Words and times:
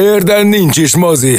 Érden 0.00 0.46
nincs 0.46 0.76
is 0.76 0.96
mozi. 0.96 1.36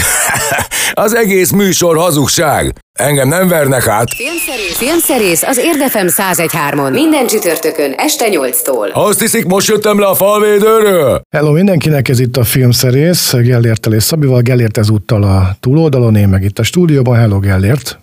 az 1.05 1.15
egész 1.15 1.51
műsor 1.51 1.97
hazugság. 1.97 2.73
Engem 2.99 3.27
nem 3.27 3.47
vernek 3.47 3.87
át. 3.87 4.13
Filmszerész, 4.13 4.77
Filmszerész 4.77 5.43
az 5.43 5.57
Érdefem 5.57 6.07
1013-on. 6.09 6.91
Minden 6.91 7.27
csütörtökön 7.27 7.93
este 7.97 8.25
8-tól. 8.29 8.91
Azt 8.91 9.19
hiszik, 9.19 9.45
most 9.45 9.67
jöttem 9.67 9.99
le 9.99 10.05
a 10.05 10.13
falvédőről? 10.13 11.21
Hello 11.35 11.51
mindenkinek, 11.51 12.09
ez 12.09 12.19
itt 12.19 12.37
a 12.37 12.43
Filmszerész, 12.43 13.33
Gellértel 13.33 13.93
és 13.93 14.03
Szabival, 14.03 14.41
Gellért 14.41 14.77
ezúttal 14.77 15.23
a 15.23 15.55
túloldalon, 15.59 16.15
én 16.15 16.27
meg 16.27 16.43
itt 16.43 16.59
a 16.59 16.63
stúdióban. 16.63 17.17
Hello 17.17 17.39
Gellért! 17.39 17.99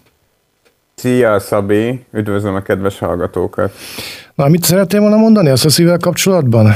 Szia 0.94 1.40
Szabi, 1.40 2.04
üdvözlöm 2.12 2.54
a 2.54 2.62
kedves 2.62 2.98
hallgatókat! 2.98 3.72
Na, 4.34 4.48
mit 4.48 4.64
szeretnél 4.64 5.00
volna 5.00 5.16
mondani 5.16 5.48
a 5.48 5.56
szível 5.56 5.98
kapcsolatban? 5.98 6.74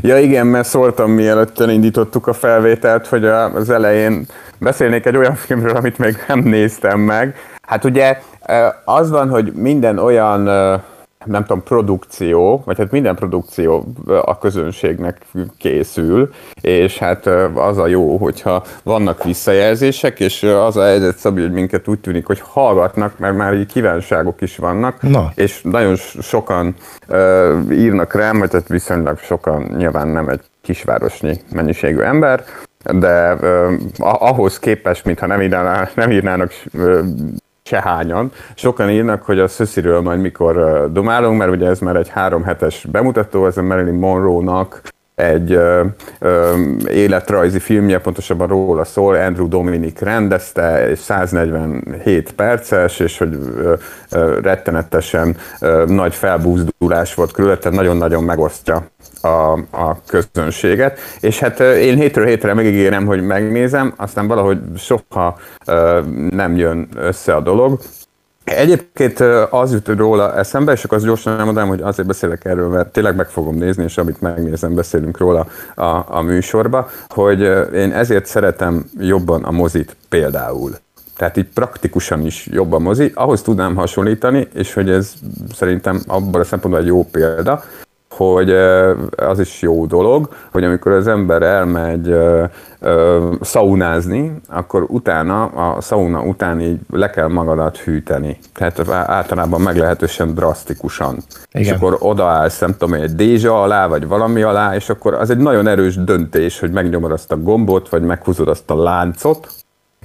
Ja 0.00 0.18
igen, 0.18 0.46
mert 0.46 0.68
szóltam 0.68 1.10
mielőtt 1.10 1.60
elindítottuk 1.60 2.26
a 2.26 2.32
felvételt, 2.32 3.06
hogy 3.06 3.24
az 3.24 3.70
elején 3.70 4.26
beszélnék 4.58 5.06
egy 5.06 5.16
olyan 5.16 5.34
filmről, 5.34 5.76
amit 5.76 5.98
még 5.98 6.16
nem 6.28 6.38
néztem 6.38 7.00
meg. 7.00 7.34
Hát 7.62 7.84
ugye 7.84 8.18
az 8.84 9.10
van, 9.10 9.28
hogy 9.28 9.52
minden 9.52 9.98
olyan 9.98 10.48
nem 11.28 11.44
tudom, 11.44 11.62
produkció, 11.62 12.62
vagy 12.64 12.78
hát 12.78 12.90
minden 12.90 13.14
produkció 13.14 13.84
a 14.06 14.38
közönségnek 14.38 15.26
készül, 15.58 16.30
és 16.60 16.98
hát 16.98 17.26
az 17.54 17.78
a 17.78 17.86
jó, 17.86 18.16
hogyha 18.16 18.64
vannak 18.82 19.24
visszajelzések, 19.24 20.20
és 20.20 20.42
az 20.42 20.76
a 20.76 20.82
helyzet 20.84 21.16
Szabi, 21.16 21.40
hogy 21.40 21.52
minket 21.52 21.88
úgy 21.88 21.98
tűnik, 21.98 22.26
hogy 22.26 22.40
hallgatnak, 22.40 23.18
mert 23.18 23.36
már 23.36 23.54
így 23.54 23.66
kívánságok 23.66 24.40
is 24.40 24.56
vannak, 24.56 25.02
Na. 25.02 25.32
és 25.34 25.60
nagyon 25.62 25.96
sokan 26.20 26.74
uh, 27.08 27.58
írnak 27.70 28.14
rám, 28.14 28.38
vagy 28.38 28.52
hát 28.52 28.68
viszonylag 28.68 29.18
sokan, 29.18 29.62
nyilván 29.76 30.08
nem 30.08 30.28
egy 30.28 30.40
kisvárosnyi 30.60 31.40
mennyiségű 31.52 32.00
ember, 32.00 32.44
de 32.92 33.34
uh, 33.34 33.72
ahhoz 33.98 34.58
képest, 34.58 35.04
mintha 35.04 35.26
nem 35.26 35.42
írnának, 35.42 35.94
nem 35.94 36.10
írnának 36.10 36.52
uh, 36.72 36.98
sehányan. 37.68 38.32
Sokan 38.54 38.90
írnak, 38.90 39.22
hogy 39.22 39.38
a 39.38 39.48
Szösziről 39.48 40.00
majd 40.00 40.20
mikor 40.20 40.86
domálunk, 40.92 41.38
mert 41.38 41.50
ugye 41.50 41.68
ez 41.68 41.78
már 41.78 41.96
egy 41.96 42.08
három 42.08 42.42
hetes 42.42 42.86
bemutató, 42.90 43.46
ez 43.46 43.56
a 43.56 43.62
Marilyn 43.62 43.94
Monroe-nak 43.94 44.82
egy 45.18 45.52
ö, 45.52 45.84
ö, 46.18 46.54
életrajzi 46.88 47.58
filmje, 47.58 48.00
pontosabban 48.00 48.48
róla 48.48 48.84
szól, 48.84 49.14
Andrew 49.14 49.48
Dominic 49.48 50.00
rendezte, 50.00 50.90
és 50.90 50.98
147 50.98 52.32
perces, 52.32 53.00
és 53.00 53.18
hogy 53.18 53.34
ö, 53.34 53.74
ö, 54.10 54.38
rettenetesen 54.42 55.36
ö, 55.60 55.84
nagy 55.86 56.14
felbúzdulás 56.14 57.14
volt 57.14 57.32
körül, 57.32 57.58
tehát 57.58 57.78
nagyon-nagyon 57.78 58.24
megosztja 58.24 58.86
a, 59.20 59.52
a 59.70 59.96
közönséget, 60.06 60.98
és 61.20 61.38
hát 61.38 61.60
én 61.60 61.96
hétről 61.96 62.26
hétre 62.26 62.54
megígérem, 62.54 63.06
hogy 63.06 63.22
megnézem, 63.22 63.94
aztán 63.96 64.26
valahogy 64.26 64.58
soha 64.76 65.38
ö, 65.66 66.00
nem 66.30 66.56
jön 66.56 66.88
össze 66.96 67.34
a 67.34 67.40
dolog, 67.40 67.78
Egyébként 68.56 69.20
az 69.50 69.72
jut 69.72 69.88
róla 69.88 70.36
eszembe, 70.36 70.72
és 70.72 70.84
akkor 70.84 70.98
az 70.98 71.04
gyorsan 71.04 71.38
elmondanám, 71.38 71.68
hogy 71.68 71.80
azért 71.80 72.08
beszélek 72.08 72.44
erről, 72.44 72.68
mert 72.68 72.92
tényleg 72.92 73.16
meg 73.16 73.28
fogom 73.28 73.56
nézni, 73.56 73.84
és 73.84 73.98
amit 73.98 74.20
megnézem, 74.20 74.74
beszélünk 74.74 75.18
róla 75.18 75.46
a, 75.74 76.04
a 76.08 76.20
műsorba, 76.22 76.88
hogy 77.08 77.40
én 77.74 77.92
ezért 77.92 78.26
szeretem 78.26 78.90
jobban 78.98 79.44
a 79.44 79.50
mozit 79.50 79.96
például. 80.08 80.70
Tehát 81.16 81.36
így 81.36 81.48
praktikusan 81.54 82.26
is 82.26 82.46
jobb 82.50 82.72
a 82.72 82.78
mozi, 82.78 83.12
ahhoz 83.14 83.42
tudnám 83.42 83.76
hasonlítani, 83.76 84.48
és 84.54 84.74
hogy 84.74 84.90
ez 84.90 85.12
szerintem 85.54 86.02
abban 86.06 86.40
a 86.40 86.44
szempontból 86.44 86.82
egy 86.82 86.88
jó 86.88 87.04
példa, 87.04 87.62
hogy 88.10 88.50
az 89.16 89.38
is 89.40 89.62
jó 89.62 89.86
dolog, 89.86 90.28
hogy 90.50 90.64
amikor 90.64 90.92
az 90.92 91.06
ember 91.06 91.42
elmegy 91.42 92.14
szaunázni, 93.40 94.32
akkor 94.48 94.84
utána, 94.88 95.44
a 95.44 95.80
szauna 95.80 96.22
után 96.22 96.60
így 96.60 96.78
le 96.90 97.10
kell 97.10 97.28
magadat 97.28 97.76
hűteni. 97.76 98.38
Tehát 98.54 98.88
általában 98.88 99.60
meglehetősen 99.60 100.34
drasztikusan. 100.34 101.12
Igen. 101.12 101.22
És 101.66 101.70
akkor 101.70 101.96
odaállsz, 102.00 102.58
nem 102.58 102.76
tudom, 102.76 102.94
egy 102.94 103.14
dézsa 103.14 103.62
alá, 103.62 103.86
vagy 103.86 104.06
valami 104.06 104.42
alá, 104.42 104.74
és 104.74 104.88
akkor 104.88 105.14
az 105.14 105.30
egy 105.30 105.38
nagyon 105.38 105.66
erős 105.66 105.96
döntés, 105.96 106.60
hogy 106.60 106.70
megnyomod 106.70 107.12
azt 107.12 107.32
a 107.32 107.36
gombot, 107.36 107.88
vagy 107.88 108.02
meghúzod 108.02 108.48
azt 108.48 108.70
a 108.70 108.82
láncot, 108.82 109.48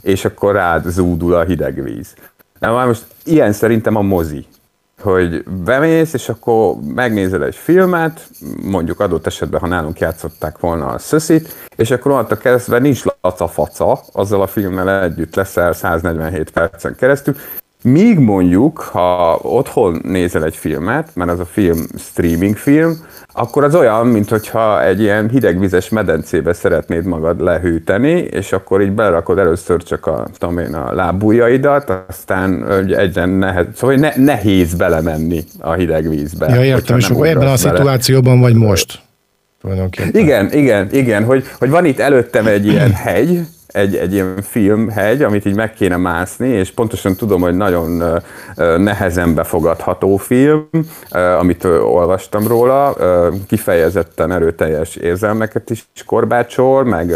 és 0.02 0.26
akkor 0.26 0.54
rád 0.54 0.86
zúdul 0.88 1.34
a 1.34 1.44
hideg 1.44 1.84
víz. 1.84 2.14
Na, 2.60 2.86
most 2.86 3.06
ilyen 3.24 3.52
szerintem 3.52 3.96
a 3.96 4.02
mozi 4.02 4.46
hogy 5.04 5.44
bemész, 5.44 6.14
és 6.14 6.30
akkor 6.30 6.76
megnézel 6.96 7.44
egy 7.44 7.56
filmet, 7.56 8.30
mondjuk 8.62 9.00
adott 9.00 9.26
esetben, 9.26 9.60
ha 9.60 9.68
nálunk 9.68 10.00
játszották 10.00 10.60
volna 10.60 10.88
a 10.88 10.98
szöszit, 10.98 11.56
és 11.76 11.92
akkor 11.92 12.12
onnantól 12.12 12.38
kezdve 12.38 12.80
nincs 12.80 13.04
laca-faca, 13.22 14.02
azzal 14.12 14.42
a 14.42 14.48
filmmel 14.48 15.04
együtt 15.04 15.36
leszel 15.36 15.74
147 15.74 16.52
percen 16.52 16.96
keresztül, 16.96 17.36
Míg 17.84 18.20
mondjuk, 18.20 18.80
ha 18.80 19.40
otthon 19.42 20.02
nézel 20.04 20.44
egy 20.44 20.56
filmet, 20.56 21.10
mert 21.14 21.32
az 21.32 21.40
a 21.40 21.46
film 21.46 21.86
streaming 21.98 22.56
film, 22.56 22.98
akkor 23.34 23.64
az 23.64 23.76
olyan, 23.76 24.08
mintha 24.08 24.84
egy 24.84 25.02
ilyen 25.02 25.30
hidegvizes 25.30 25.90
medencébe 25.90 26.54
szeretnéd 26.54 27.06
magad 27.06 27.42
lehűteni, 27.42 28.12
és 28.12 28.52
akkor 28.52 28.82
így 28.82 28.92
berakod 28.92 29.38
először 29.38 29.84
csak 29.84 30.06
a, 30.06 30.28
tudom 30.38 30.58
én, 30.58 30.74
a 30.74 30.94
lábujjaidat, 30.94 31.92
aztán 32.08 32.72
egyre 32.88 33.26
nehez, 33.26 33.66
szóval 33.76 33.96
ne, 33.96 34.12
nehéz 34.16 34.74
belemenni 34.74 35.44
a 35.60 35.74
hideg 35.74 36.10
vízbe. 36.10 36.56
Ja, 36.56 36.64
értem, 36.64 36.98
és 36.98 37.10
akkor 37.10 37.28
ebben 37.28 37.48
a 37.48 37.58
szituációban 37.58 38.40
vagy 38.40 38.56
most. 38.56 39.02
Igen, 40.12 40.52
igen, 40.52 40.88
igen, 40.92 41.24
hogy, 41.24 41.46
hogy 41.60 41.70
van 41.70 41.86
itt 41.86 42.00
előttem 42.00 42.48
egy 42.48 42.66
ilyen 42.66 42.92
hegy, 42.92 43.40
egy, 43.74 43.96
egy 43.96 44.14
ilyen 44.14 44.42
filmhegy, 44.42 45.22
amit 45.22 45.46
így 45.46 45.56
meg 45.56 45.74
kéne 45.74 45.98
mászni, 45.98 46.48
és 46.48 46.72
pontosan 46.72 47.16
tudom, 47.16 47.42
hogy 47.42 47.56
nagyon 47.56 48.22
nehezen 48.78 49.34
befogadható 49.34 50.18
film, 50.18 50.70
amit 51.40 51.64
olvastam 51.64 52.48
róla, 52.48 52.96
kifejezetten 53.48 54.32
erőteljes 54.32 54.96
érzelmeket 54.96 55.70
is 55.70 55.88
korbácsol, 56.06 56.84
meg 56.84 57.16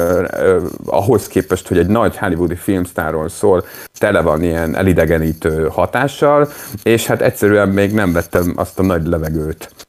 ahhoz 0.86 1.28
képest, 1.28 1.68
hogy 1.68 1.78
egy 1.78 1.88
nagy 1.88 2.18
hollywoodi 2.18 2.56
filmsztáról 2.56 3.30
szól, 3.30 3.66
tele 3.98 4.22
van 4.22 4.44
ilyen 4.44 4.76
elidegenítő 4.76 5.68
hatással, 5.72 6.50
és 6.84 7.06
hát 7.06 7.22
egyszerűen 7.22 7.70
még 7.70 7.94
nem 7.94 8.14
vettem 8.14 8.54
azt 8.56 8.80
a 8.80 8.84
nagy 8.84 9.06
levegőt 9.06 9.87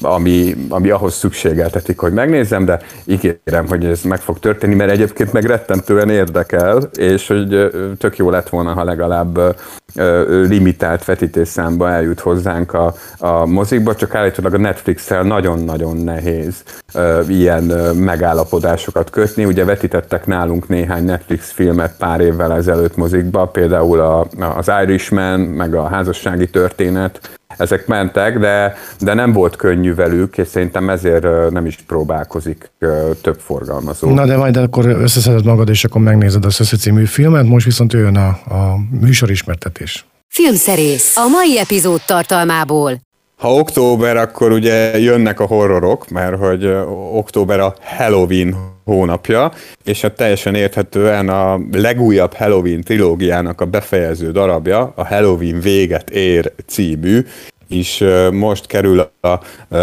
ami, 0.00 0.54
ami 0.68 0.90
ahhoz 0.90 1.14
szükségeltetik, 1.14 1.98
hogy 1.98 2.12
megnézzem, 2.12 2.64
de 2.64 2.80
ígérem, 3.04 3.66
hogy 3.68 3.84
ez 3.84 4.02
meg 4.02 4.20
fog 4.20 4.38
történni, 4.38 4.74
mert 4.74 4.90
egyébként 4.90 5.32
meg 5.32 5.44
rettentően 5.44 6.10
érdekel, 6.10 6.90
és 6.92 7.26
hogy 7.26 7.70
tök 7.98 8.16
jó 8.16 8.30
lett 8.30 8.48
volna, 8.48 8.72
ha 8.72 8.84
legalább 8.84 9.56
limitált 10.26 11.04
vetítésszámba 11.04 11.90
eljut 11.90 12.20
hozzánk 12.20 12.72
a, 12.72 12.94
a 13.18 13.46
mozikba, 13.46 13.94
csak 13.94 14.14
állítólag 14.14 14.54
a 14.54 14.58
Netflix-el 14.58 15.22
nagyon-nagyon 15.22 15.96
nehéz 15.96 16.62
ilyen 17.28 17.64
megállapodásokat 17.94 19.10
kötni. 19.10 19.44
Ugye 19.44 19.64
vetítettek 19.64 20.26
nálunk 20.26 20.68
néhány 20.68 21.04
Netflix 21.04 21.50
filmet 21.50 21.96
pár 21.98 22.20
évvel 22.20 22.52
ezelőtt 22.52 22.96
mozikba, 22.96 23.46
például 23.46 24.00
a, 24.00 24.26
az 24.56 24.70
Irishman, 24.82 25.40
meg 25.40 25.74
a 25.74 25.88
házassági 25.88 26.50
történet, 26.50 27.37
ezek 27.58 27.86
mentek, 27.86 28.38
de, 28.38 28.74
de 29.00 29.14
nem 29.14 29.32
volt 29.32 29.56
könnyű 29.56 29.94
velük, 29.94 30.38
és 30.38 30.46
szerintem 30.48 30.90
ezért 30.90 31.50
nem 31.50 31.66
is 31.66 31.78
próbálkozik 31.86 32.70
több 33.22 33.40
forgalmazó. 33.40 34.14
Na 34.14 34.26
de 34.26 34.36
majd 34.36 34.56
akkor 34.56 34.86
összeszeded 34.86 35.44
magad, 35.44 35.68
és 35.68 35.84
akkor 35.84 36.00
megnézed 36.00 36.44
a 36.44 36.50
Szöszi 36.50 36.76
című 36.76 37.04
filmet, 37.04 37.46
most 37.46 37.64
viszont 37.64 37.92
jön 37.92 38.16
a, 38.16 38.26
a 38.28 38.76
műsor 39.00 39.30
ismertetés. 39.30 40.06
Filmszerész 40.28 41.16
a 41.16 41.28
mai 41.28 41.58
epizód 41.58 42.00
tartalmából. 42.06 43.00
Ha 43.36 43.54
október, 43.54 44.16
akkor 44.16 44.52
ugye 44.52 44.98
jönnek 44.98 45.40
a 45.40 45.46
horrorok, 45.46 46.08
mert 46.08 46.36
hogy 46.36 46.66
október 47.12 47.60
a 47.60 47.74
Halloween 47.80 48.56
hónapja, 48.88 49.52
és 49.84 50.04
a 50.04 50.12
teljesen 50.12 50.54
érthetően 50.54 51.28
a 51.28 51.60
legújabb 51.72 52.34
Halloween 52.34 52.80
trilógiának 52.80 53.60
a 53.60 53.66
befejező 53.66 54.30
darabja, 54.30 54.92
a 54.94 55.06
Halloween 55.06 55.60
véget 55.60 56.10
ér 56.10 56.52
című, 56.66 57.20
is 57.68 58.04
most 58.32 58.66
kerül 58.66 59.10
a 59.20 59.40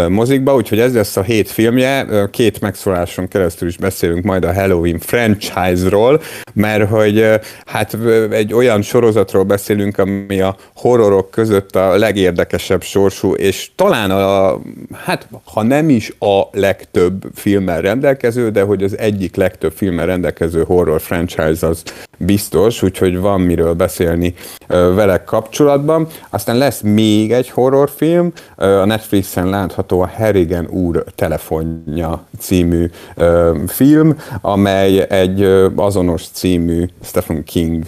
mozikba, 0.08 0.54
úgyhogy 0.54 0.78
ez 0.80 0.94
lesz 0.94 1.16
a 1.16 1.22
hét 1.22 1.50
filmje, 1.50 2.06
két 2.30 2.60
megszóláson 2.60 3.28
keresztül 3.28 3.68
is 3.68 3.76
beszélünk 3.76 4.24
majd 4.24 4.44
a 4.44 4.54
Halloween 4.54 4.98
franchise-ról, 4.98 6.20
mert 6.52 6.88
hogy 6.88 7.24
hát 7.64 7.96
egy 8.30 8.52
olyan 8.52 8.82
sorozatról 8.82 9.42
beszélünk, 9.42 9.98
ami 9.98 10.40
a 10.40 10.56
horrorok 10.74 11.30
között 11.30 11.76
a 11.76 11.96
legérdekesebb 11.96 12.82
sorsú, 12.82 13.32
és 13.32 13.70
talán 13.74 14.10
a, 14.10 14.60
hát 14.92 15.28
ha 15.44 15.62
nem 15.62 15.88
is 15.88 16.12
a 16.18 16.42
legtöbb 16.52 17.24
filmmel 17.34 17.80
rendelkező, 17.80 18.50
de 18.50 18.62
hogy 18.62 18.82
az 18.82 18.98
egyik 18.98 19.36
legtöbb 19.36 19.72
filmmel 19.72 20.06
rendelkező 20.06 20.64
horror 20.64 21.00
franchise 21.00 21.66
az 21.66 21.82
biztos, 22.18 22.82
úgyhogy 22.82 23.18
van 23.18 23.40
miről 23.40 23.74
beszélni 23.74 24.34
vele 24.68 25.24
kapcsolatban. 25.24 26.06
Aztán 26.30 26.58
lesz 26.58 26.80
még 26.80 27.32
egy 27.32 27.50
horrorfilm, 27.76 28.32
a 28.56 28.64
Netflixen 28.64 29.48
látható 29.48 30.00
a 30.00 30.10
Harrigan 30.16 30.66
úr 30.66 31.04
telefonja 31.14 32.24
című 32.38 32.90
film, 33.66 34.16
amely 34.40 35.06
egy 35.08 35.42
azonos 35.76 36.28
című 36.28 36.84
Stephen 37.02 37.44
King 37.44 37.84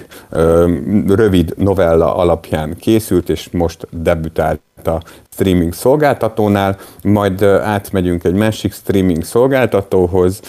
rövid 1.07 1.55
novella 1.57 2.15
alapján 2.15 2.77
készült, 2.77 3.29
és 3.29 3.49
most 3.51 3.87
debütált 3.91 4.61
a 4.85 5.03
streaming 5.33 5.73
szolgáltatónál, 5.73 6.79
majd 7.03 7.43
átmegyünk 7.43 8.25
egy 8.25 8.35
másik 8.35 8.73
streaming 8.73 9.25
szolgáltatóhoz, 9.25 10.41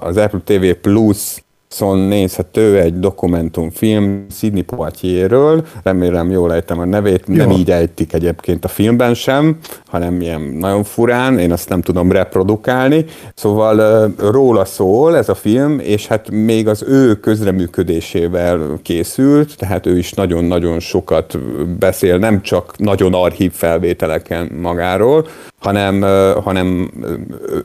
az 0.00 0.16
Apple 0.16 0.40
TV 0.44 0.70
Plus 0.80 1.42
Szon 1.72 1.98
nézhető 1.98 2.78
egy 2.78 2.98
dokumentumfilm 2.98 4.26
Sidney 4.30 4.62
Poitierről, 4.62 5.66
remélem 5.82 6.30
jól 6.30 6.52
ejtem 6.52 6.78
a 6.78 6.84
nevét, 6.84 7.24
Jó. 7.26 7.34
nem 7.34 7.50
így 7.50 7.70
ejtik 7.70 8.12
egyébként 8.12 8.64
a 8.64 8.68
filmben 8.68 9.14
sem, 9.14 9.58
hanem 9.86 10.20
ilyen 10.20 10.40
nagyon 10.40 10.84
furán, 10.84 11.38
én 11.38 11.52
azt 11.52 11.68
nem 11.68 11.80
tudom 11.80 12.12
reprodukálni. 12.12 13.04
Szóval 13.34 14.08
róla 14.18 14.64
szól 14.64 15.16
ez 15.16 15.28
a 15.28 15.34
film, 15.34 15.78
és 15.78 16.06
hát 16.06 16.30
még 16.30 16.68
az 16.68 16.84
ő 16.88 17.14
közreműködésével 17.14 18.78
készült, 18.82 19.56
tehát 19.56 19.86
ő 19.86 19.98
is 19.98 20.12
nagyon-nagyon 20.12 20.80
sokat 20.80 21.38
beszél, 21.78 22.18
nem 22.18 22.42
csak 22.42 22.78
nagyon 22.78 23.14
archív 23.14 23.52
felvételeken 23.52 24.50
magáról, 24.60 25.26
hanem, 25.58 26.02
hanem 26.42 26.90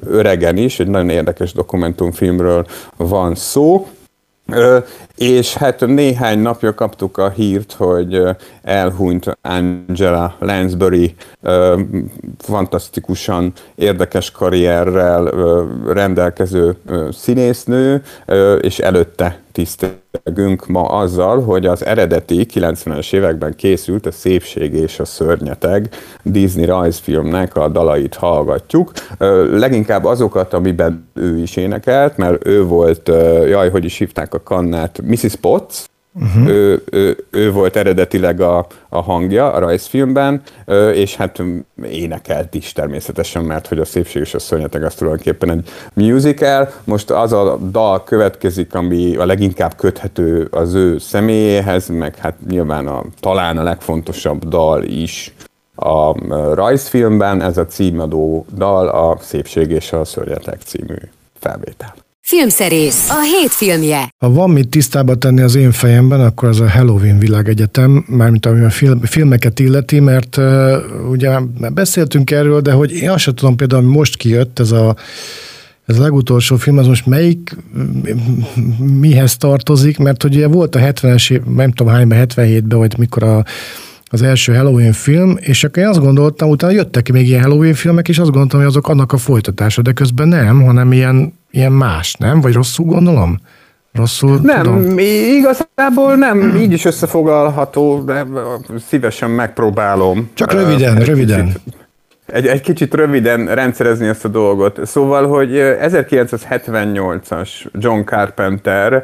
öregen 0.08 0.58
is, 0.58 0.80
egy 0.80 0.88
nagyon 0.88 1.10
érdekes 1.10 1.54
dokumentumfilmről 1.54 2.66
van 2.98 3.36
szó. 3.36 3.88
És 5.16 5.54
hát 5.54 5.86
néhány 5.86 6.40
napja 6.40 6.74
kaptuk 6.74 7.18
a 7.18 7.30
hírt, 7.30 7.74
hogy 7.74 8.22
elhunyt 8.62 9.38
Angela 9.42 10.36
Lansbury, 10.40 11.16
fantasztikusan 12.38 13.54
érdekes 13.76 14.32
karrierrel 14.32 15.32
rendelkező 15.88 16.78
színésznő, 17.12 18.04
és 18.62 18.80
előtte 18.80 19.45
tisztelgünk 19.56 20.68
ma 20.68 20.82
azzal, 20.82 21.42
hogy 21.42 21.66
az 21.66 21.86
eredeti 21.86 22.46
90-es 22.54 23.14
években 23.14 23.56
készült 23.56 24.06
a 24.06 24.12
Szépség 24.12 24.74
és 24.74 25.00
a 25.00 25.06
Szörnyeteg 25.06 25.90
Disney 26.24 26.66
rajzfilmnek 26.66 27.56
a 27.56 27.68
dalait 27.68 28.16
hallgatjuk. 28.16 28.92
Leginkább 29.52 30.06
azokat, 30.06 30.54
amiben 30.54 31.10
ő 31.14 31.38
is 31.38 31.56
énekelt, 31.56 32.18
mert 32.18 32.48
ő 32.48 32.64
volt, 32.64 33.08
jaj, 33.48 33.70
hogy 33.70 33.86
is 33.86 33.98
hívták 33.98 34.34
a 34.34 34.44
kannát, 34.44 35.02
Mrs. 35.02 35.36
Potts, 35.36 35.84
Uh-huh. 36.20 36.48
Ő, 36.48 36.84
ő, 36.92 37.26
ő 37.30 37.52
volt 37.52 37.76
eredetileg 37.76 38.42
a, 38.42 38.68
a 38.90 39.02
hangja 39.02 39.52
a 39.52 39.60
rajzfilmben, 39.60 40.42
és 40.94 41.16
hát 41.16 41.42
énekelt 41.84 42.54
is 42.54 42.72
természetesen, 42.72 43.44
mert 43.44 43.68
hogy 43.68 43.80
a 43.80 43.86
szépség 43.86 44.22
és 44.22 44.34
a 44.34 44.40
szörnyeteg 44.40 44.84
az 44.84 44.96
tulajdonképpen 44.96 45.50
egy 45.50 45.70
musical. 45.94 46.70
Most 46.84 47.12
az 47.12 47.34
a 47.34 47.58
dal 47.58 48.04
következik, 48.04 48.74
ami 48.74 49.16
a 49.16 49.26
leginkább 49.26 49.76
köthető 49.76 50.48
az 50.52 50.74
ő 50.74 50.98
személyéhez, 50.98 51.88
meg 51.88 52.16
hát 52.16 52.36
nyilván 52.48 52.88
a, 52.88 53.04
talán 53.20 53.58
a 53.58 53.64
legfontosabb 53.64 54.48
dal 54.48 54.84
is 54.84 55.34
a 55.76 56.14
rajzfilmben, 56.54 57.42
ez 57.42 57.58
a 57.58 57.66
címadó 57.66 58.46
dal, 58.56 58.88
a 58.88 59.18
Szépség 59.22 59.72
és 59.72 59.94
a 59.94 60.06
Szörnyetek 60.06 60.62
című 60.62 60.96
felvétel. 61.40 62.05
Filmszerész, 62.28 63.10
a 63.10 63.22
hét 63.22 63.52
filmje. 63.52 64.10
Ha 64.18 64.30
van 64.30 64.50
mit 64.50 64.70
tisztába 64.70 65.16
tenni 65.16 65.42
az 65.42 65.56
én 65.56 65.72
fejemben, 65.72 66.22
akkor 66.22 66.50
az 66.50 66.60
a 66.60 66.70
Halloween 66.70 67.20
világegyetem, 67.20 68.06
mármint 68.08 68.46
ami 68.46 68.64
a 68.64 68.70
film, 68.70 69.02
filmeket 69.02 69.60
illeti, 69.60 70.00
mert 70.00 70.38
uh, 70.38 70.74
ugye 71.10 71.40
beszéltünk 71.74 72.32
erről, 72.32 72.62
de 72.62 72.72
hogy 72.72 72.92
én 72.92 73.10
azt 73.10 73.24
sem 73.24 73.36
tudom 73.36 73.56
például, 73.56 73.82
hogy 73.82 73.92
most 73.92 74.18
kijött 74.18 74.60
ez 74.60 74.72
a 74.72 74.96
ez 75.86 76.00
a 76.00 76.02
legutolsó 76.02 76.56
film, 76.56 76.78
az 76.78 76.88
most 76.88 77.06
melyik 77.06 77.56
mihez 79.00 79.38
tartozik, 79.38 79.98
mert 79.98 80.24
ugye 80.24 80.48
volt 80.48 80.76
a 80.76 80.80
70-es 80.80 81.32
év, 81.32 81.42
nem 81.44 81.72
tudom 81.72 81.94
hányban, 81.94 82.26
77-ben, 82.28 82.78
vagy 82.78 82.98
mikor 82.98 83.24
a 83.24 83.46
az 84.08 84.22
első 84.22 84.56
Halloween 84.56 84.94
film, 84.94 85.38
és 85.40 85.64
akkor 85.64 85.84
én 85.84 85.90
azt 85.90 86.00
gondoltam, 86.00 86.50
utána 86.50 86.74
jöttek 86.74 87.12
még 87.12 87.28
ilyen 87.28 87.42
Halloween 87.42 87.74
filmek, 87.74 88.08
és 88.08 88.18
azt 88.18 88.30
gondoltam, 88.30 88.60
hogy 88.60 88.68
azok 88.68 88.88
annak 88.88 89.12
a 89.12 89.18
folytatása, 89.18 89.82
de 89.82 89.92
közben 89.92 90.28
nem, 90.28 90.64
hanem 90.64 90.92
ilyen, 90.92 91.34
ilyen 91.56 91.72
más, 91.72 92.14
nem? 92.14 92.42
Vagy 92.42 92.54
rosszul 92.54 92.86
gondolom? 92.86 93.38
Rosszul 93.94 94.40
Nem, 94.44 94.64
tudom? 94.64 94.98
igazából 94.98 96.16
nem, 96.16 96.56
így 96.56 96.72
is 96.72 96.86
összefoglalható, 96.86 98.02
de 98.02 98.26
szívesen 98.88 99.30
megpróbálom. 99.30 100.30
Csak 100.34 100.52
röviden, 100.52 100.98
uh, 100.98 101.06
röviden. 101.06 101.46
Kicsit, 101.46 101.62
egy, 102.26 102.48
egy 102.48 102.62
kicsit 102.62 102.94
röviden 102.94 103.56
rendszerezni 103.56 104.08
ezt 104.08 104.26
a 104.26 104.28
dolgot. 104.28 104.86
Szóval, 104.86 105.28
hogy 105.28 105.50
1978-as 105.54 107.50
John 107.72 108.02
Carpenter 108.02 109.04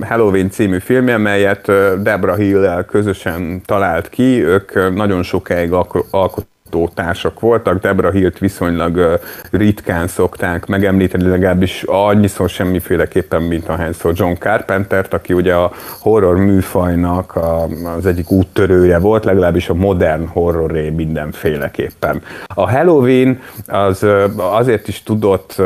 Halloween 0.00 0.50
című 0.50 0.78
filmje, 0.78 1.16
melyet 1.16 1.72
Debra 2.02 2.34
Hill-el 2.34 2.84
közösen 2.84 3.62
talált 3.64 4.08
ki, 4.08 4.44
ők 4.44 4.94
nagyon 4.94 5.22
sokáig 5.22 5.72
alkották 6.10 6.48
társak 6.94 7.40
voltak, 7.40 7.80
Debra 7.80 8.10
Hilt 8.10 8.38
viszonylag 8.38 9.20
ritkán 9.50 10.06
szokták 10.06 10.66
megemlíteni, 10.66 11.28
legalábbis 11.28 11.82
annyiszor 11.86 12.48
semmiféleképpen, 12.48 13.42
mint 13.42 13.68
ahányszor 13.68 14.12
John 14.16 14.34
Carpentert, 14.38 15.14
aki 15.14 15.32
ugye 15.32 15.54
a 15.54 15.72
horror 15.98 16.36
műfajnak 16.36 17.38
az 17.96 18.06
egyik 18.06 18.30
úttörője 18.30 18.98
volt, 18.98 19.24
legalábbis 19.24 19.68
a 19.68 19.74
modern 19.74 20.26
horroré 20.26 20.90
mindenféleképpen. 20.90 22.22
A 22.46 22.70
Halloween 22.70 23.40
az 23.66 24.06
azért 24.36 24.88
is 24.88 25.02
tudott 25.02 25.62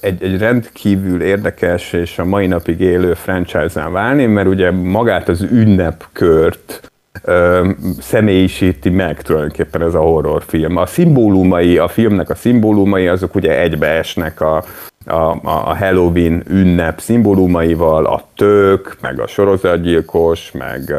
egy, 0.00 0.22
egy 0.22 0.38
rendkívül 0.38 1.22
érdekes 1.22 1.92
és 1.92 2.18
a 2.18 2.24
mai 2.24 2.46
napig 2.46 2.80
élő 2.80 3.14
franchise-án 3.14 3.92
válni, 3.92 4.26
mert 4.26 4.48
ugye 4.48 4.70
magát 4.70 5.28
az 5.28 5.42
ünnepkört 5.50 6.91
ö, 7.22 7.68
személyisíti 8.00 8.90
meg 8.90 9.22
tulajdonképpen 9.22 9.82
ez 9.82 9.94
a 9.94 10.00
horrorfilm. 10.00 10.76
A 10.76 10.86
szimbólumai, 10.86 11.78
a 11.78 11.88
filmnek 11.88 12.30
a 12.30 12.34
szimbólumai 12.34 13.08
azok 13.08 13.34
ugye 13.34 13.60
egybeesnek 13.60 14.40
a, 14.40 14.64
a, 15.06 15.38
a 15.42 15.76
Halloween 15.76 16.42
ünnep 16.48 17.00
szimbólumaival, 17.00 18.06
a 18.06 18.24
tök, 18.36 18.96
meg 19.00 19.20
a 19.20 19.26
sorozatgyilkos, 19.26 20.50
meg, 20.52 20.94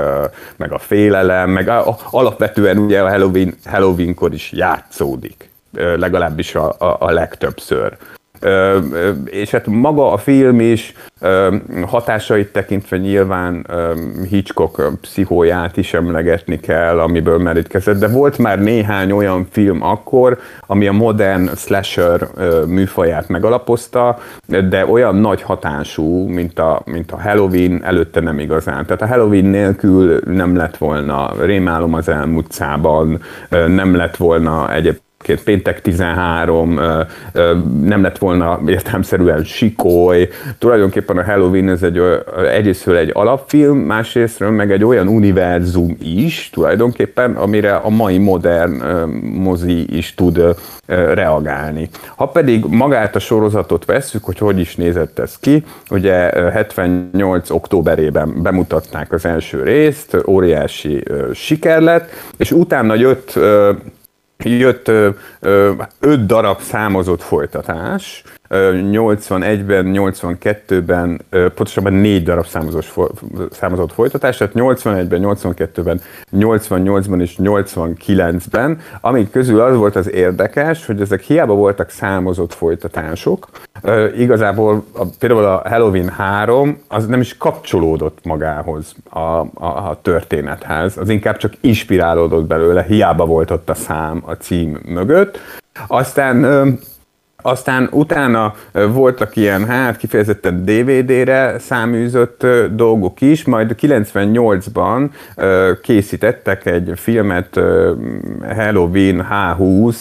meg 0.55 0.71
a 0.71 0.77
félelem, 0.77 1.49
meg 1.49 1.67
a, 1.67 1.97
alapvetően 2.11 2.77
ugye 2.77 3.01
a 3.01 3.09
Halloween, 3.09 3.53
Halloweenkor 3.65 4.33
is 4.33 4.51
játszódik, 4.51 5.49
legalábbis 5.73 6.55
a, 6.55 6.75
a, 6.77 6.95
a 6.99 7.11
legtöbbször 7.11 7.97
és 9.25 9.51
hát 9.51 9.67
maga 9.67 10.11
a 10.11 10.17
film 10.17 10.59
is 10.59 10.93
hatásait 11.85 12.51
tekintve 12.51 12.97
nyilván 12.97 13.67
Hitchcock 14.29 14.99
pszichóját 15.01 15.77
is 15.77 15.93
emlegetni 15.93 16.59
kell, 16.59 16.99
amiből 16.99 17.37
merítkezett, 17.37 17.99
de 17.99 18.07
volt 18.07 18.37
már 18.37 18.59
néhány 18.59 19.11
olyan 19.11 19.47
film 19.51 19.83
akkor, 19.83 20.39
ami 20.67 20.87
a 20.87 20.91
modern 20.91 21.49
slasher 21.55 22.27
műfaját 22.67 23.27
megalapozta, 23.27 24.17
de 24.69 24.85
olyan 24.85 25.15
nagy 25.15 25.41
hatású, 25.41 26.27
mint 26.27 26.59
a, 26.59 26.81
mint 26.85 27.11
a 27.11 27.21
Halloween, 27.21 27.83
előtte 27.83 28.19
nem 28.19 28.39
igazán. 28.39 28.85
Tehát 28.85 29.01
a 29.01 29.07
Halloween 29.07 29.45
nélkül 29.45 30.19
nem 30.25 30.55
lett 30.55 30.77
volna 30.77 31.31
Rémálom 31.39 31.93
az 31.93 32.09
elmúltszában, 32.09 33.21
nem 33.49 33.95
lett 33.95 34.15
volna 34.15 34.71
egyéb 35.29 35.43
péntek 35.43 35.81
13, 35.81 36.79
nem 37.83 38.01
lett 38.01 38.17
volna 38.17 38.59
értelmszerűen 38.65 39.43
sikoly. 39.43 40.29
Tulajdonképpen 40.57 41.17
a 41.17 41.23
Halloween 41.23 41.69
ez 41.69 41.83
egy, 41.83 42.01
egyrésztről 42.51 42.95
egy 42.95 43.11
alapfilm, 43.13 43.77
másrésztről 43.77 44.49
meg 44.49 44.71
egy 44.71 44.83
olyan 44.83 45.07
univerzum 45.07 45.97
is 46.03 46.49
tulajdonképpen, 46.53 47.35
amire 47.35 47.75
a 47.75 47.89
mai 47.89 48.17
modern 48.17 48.83
mozi 49.21 49.97
is 49.97 50.13
tud 50.13 50.41
reagálni. 51.13 51.89
Ha 52.15 52.27
pedig 52.27 52.65
magát 52.65 53.15
a 53.15 53.19
sorozatot 53.19 53.85
vesszük, 53.85 54.23
hogy 54.23 54.37
hogy 54.37 54.59
is 54.59 54.75
nézett 54.75 55.19
ez 55.19 55.37
ki, 55.39 55.63
ugye 55.89 56.29
78. 56.51 57.49
októberében 57.49 58.41
bemutatták 58.41 59.11
az 59.11 59.25
első 59.25 59.63
részt, 59.63 60.17
óriási 60.27 61.03
siker 61.33 61.81
lett, 61.81 62.09
és 62.37 62.51
utána 62.51 62.95
jött 62.95 63.39
jött 64.49 64.87
ö, 64.87 65.09
ö, 65.39 65.71
öt 65.99 66.25
darab 66.25 66.61
számozott 66.61 67.21
folytatás, 67.21 68.23
81-ben, 68.53 69.91
82-ben, 69.93 71.21
pontosabban 71.29 71.93
négy 71.93 72.23
darab 72.23 72.45
számozós, 72.45 72.93
számozott 73.51 73.93
folytatás, 73.93 74.37
tehát 74.37 74.53
81-ben, 74.55 75.21
82-ben, 75.23 76.01
88-ban 76.35 77.21
és 77.21 77.35
89-ben, 77.37 78.79
amik 79.01 79.31
közül 79.31 79.61
az 79.61 79.75
volt 79.75 79.95
az 79.95 80.11
érdekes, 80.11 80.85
hogy 80.85 81.01
ezek 81.01 81.21
hiába 81.21 81.53
voltak 81.53 81.89
számozott 81.89 82.53
folytatások, 82.53 83.47
igazából 84.17 84.83
a, 84.91 85.05
például 85.19 85.45
a 85.45 85.69
Halloween 85.69 86.09
3 86.09 86.81
az 86.87 87.05
nem 87.05 87.21
is 87.21 87.37
kapcsolódott 87.37 88.17
magához 88.23 88.95
a, 89.09 89.19
a, 89.19 89.45
a 89.59 89.99
történethez, 90.01 90.97
az 90.97 91.09
inkább 91.09 91.37
csak 91.37 91.53
inspirálódott 91.61 92.45
belőle, 92.45 92.83
hiába 92.83 93.25
volt 93.25 93.51
ott 93.51 93.69
a 93.69 93.73
szám 93.73 94.23
a 94.25 94.31
cím 94.31 94.79
mögött. 94.85 95.39
Aztán 95.87 96.43
aztán 97.43 97.89
utána 97.91 98.53
voltak 98.71 99.35
ilyen, 99.35 99.65
hát 99.65 99.97
kifejezetten 99.97 100.65
DVD-re 100.65 101.59
száműzött 101.59 102.45
dolgok 102.71 103.21
is, 103.21 103.43
majd 103.43 103.75
98-ban 103.81 105.09
készítettek 105.81 106.65
egy 106.65 106.91
filmet 106.95 107.59
Halloween 108.55 109.27
H20, 109.29 109.95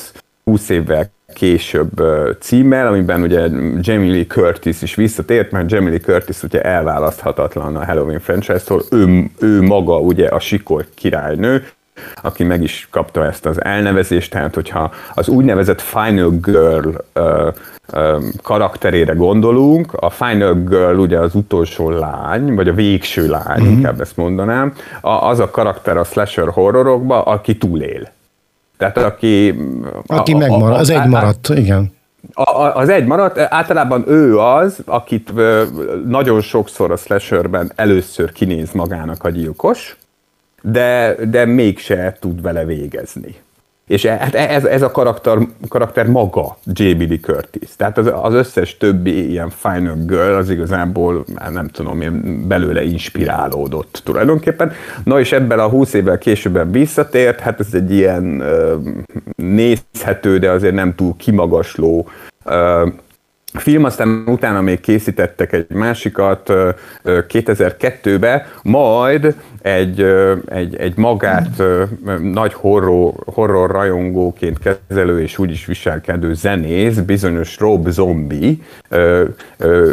20 0.44 0.68
évvel 0.68 1.11
később 1.32 2.02
címmel, 2.40 2.87
amiben 2.87 3.22
ugye 3.22 3.49
Jamie 3.80 4.11
Lee 4.11 4.26
Curtis 4.26 4.82
is 4.82 4.94
visszatért, 4.94 5.50
mert 5.50 5.70
Jamie 5.70 5.90
Lee 5.90 6.00
Curtis 6.00 6.42
ugye 6.42 6.61
elválaszthatatlan 6.61 7.76
a 7.76 7.84
Halloween 7.84 8.20
franchise-tól, 8.20 8.82
ő, 8.90 9.25
ő 9.38 9.62
maga 9.62 9.99
ugye 9.99 10.28
a 10.28 10.40
sikoly 10.40 10.84
királynő, 10.94 11.64
aki 12.23 12.44
meg 12.44 12.62
is 12.62 12.88
kapta 12.90 13.26
ezt 13.26 13.47
az 13.47 13.64
elnevezést, 13.64 14.30
tehát 14.30 14.54
hogyha 14.54 14.90
az 15.14 15.28
úgynevezett 15.28 15.80
Final 15.80 16.30
Girl 16.30 16.88
ö, 17.12 17.49
ö, 17.92 18.18
karakterére 18.42 19.12
gondolunk, 19.12 19.92
a 19.92 20.11
Final 20.11 20.54
Girl 20.54 20.99
ugye 20.99 21.18
az 21.18 21.35
utolsó 21.35 21.90
lány, 21.90 22.54
vagy 22.54 22.68
a 22.68 22.75
végső 22.75 23.28
lány, 23.28 23.62
mm-hmm. 23.62 23.71
inkább 23.71 24.00
ezt 24.00 24.16
mondanám, 24.16 24.73
a, 25.00 25.11
az 25.11 25.38
a 25.38 25.50
karakter 25.50 25.97
a 25.97 26.04
slasher 26.04 26.49
horrorokban, 26.49 27.21
aki 27.21 27.56
túlél. 27.56 28.09
Tehát 28.76 28.97
aki... 28.97 29.54
Aki 30.06 30.32
a, 30.32 30.37
megmarad, 30.37 30.78
az 30.78 30.90
egy 30.90 31.06
maradt, 31.06 31.49
igen. 31.49 31.92
A, 32.32 32.61
az 32.61 32.88
egy 32.88 33.04
maradt, 33.04 33.38
általában 33.38 34.04
ő 34.06 34.38
az, 34.38 34.78
akit 34.85 35.32
nagyon 36.06 36.40
sokszor 36.40 36.90
a 36.90 36.97
slasherben 36.97 37.73
először 37.75 38.32
kinéz 38.32 38.73
magának 38.73 39.25
a 39.25 39.30
gyilkos, 39.30 39.97
de, 40.62 41.16
de 41.31 41.45
mégse 41.45 42.16
tud 42.21 42.42
vele 42.42 42.64
végezni. 42.64 43.35
És 43.87 44.04
e, 44.04 44.16
hát 44.16 44.35
ez, 44.35 44.64
ez 44.64 44.83
a 44.83 44.90
karakter, 44.90 45.38
karakter 45.69 46.07
maga 46.07 46.57
J.B. 46.73 47.00
Lee 47.00 47.19
Curtis. 47.19 47.76
Tehát 47.76 47.99
az, 47.99 48.12
az 48.23 48.35
összes 48.35 48.76
többi 48.76 49.31
ilyen 49.31 49.50
Final 49.50 49.97
Girl 50.07 50.35
az 50.35 50.50
igazából, 50.50 51.25
hát 51.35 51.52
nem 51.52 51.69
tudom, 51.69 52.00
én 52.00 52.45
belőle 52.49 52.83
inspirálódott 52.83 54.00
tulajdonképpen. 54.04 54.73
Na 55.04 55.21
és 55.21 55.33
ebben 55.33 55.59
a 55.59 55.69
20 55.69 55.92
évvel 55.92 56.19
későbben 56.19 56.71
visszatért, 56.71 57.40
hát 57.40 57.61
ez 57.61 57.75
egy 57.75 57.92
ilyen 57.92 58.42
nézhető, 59.37 60.38
de 60.38 60.50
azért 60.50 60.75
nem 60.75 60.95
túl 60.95 61.16
kimagasló 61.16 62.09
film, 63.52 63.85
aztán 63.85 64.23
utána 64.26 64.61
még 64.61 64.80
készítettek 64.80 65.52
egy 65.52 65.66
másikat 65.68 66.52
2002-be, 67.04 68.52
majd 68.62 69.35
egy, 69.62 70.06
egy, 70.49 70.76
egy 70.76 70.97
magát 70.97 71.62
nagy 72.23 72.52
horror, 72.52 73.12
horror 73.25 73.71
rajongóként 73.71 74.59
kezelő 74.59 75.21
és 75.21 75.38
úgy 75.38 75.50
is 75.50 75.66
viselkedő 75.66 76.35
zenész, 76.35 76.97
bizonyos 76.97 77.59
Rob 77.59 77.88
Zombie 77.88 78.54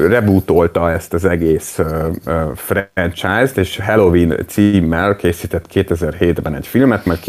rebootolta 0.08 0.92
ezt 0.92 1.14
az 1.14 1.26
egész 1.26 1.80
franchise-t, 2.56 3.58
és 3.58 3.80
Halloween 3.80 4.46
címmel 4.48 5.16
készített 5.16 5.66
2007-ben 5.74 6.56
egy 6.56 6.68
filmet, 6.68 7.06
mert 7.06 7.26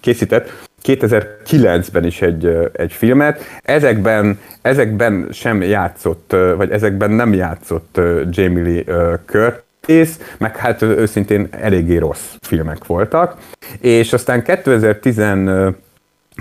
készített 0.00 0.65
2009-ben 0.86 2.04
is 2.04 2.22
egy, 2.22 2.70
egy 2.72 2.92
filmet. 2.92 3.40
Ezekben, 3.62 4.38
ezekben 4.62 5.28
sem 5.32 5.62
játszott, 5.62 6.36
vagy 6.56 6.70
ezekben 6.70 7.10
nem 7.10 7.34
játszott 7.34 8.00
Jamie 8.30 8.62
Lee 8.62 9.20
Curtis, 9.26 10.08
meg 10.38 10.56
hát 10.56 10.82
őszintén 10.82 11.48
eléggé 11.50 11.96
rossz 11.96 12.34
filmek 12.40 12.86
voltak. 12.86 13.36
És 13.80 14.12
aztán 14.12 14.42
2010 14.42 15.18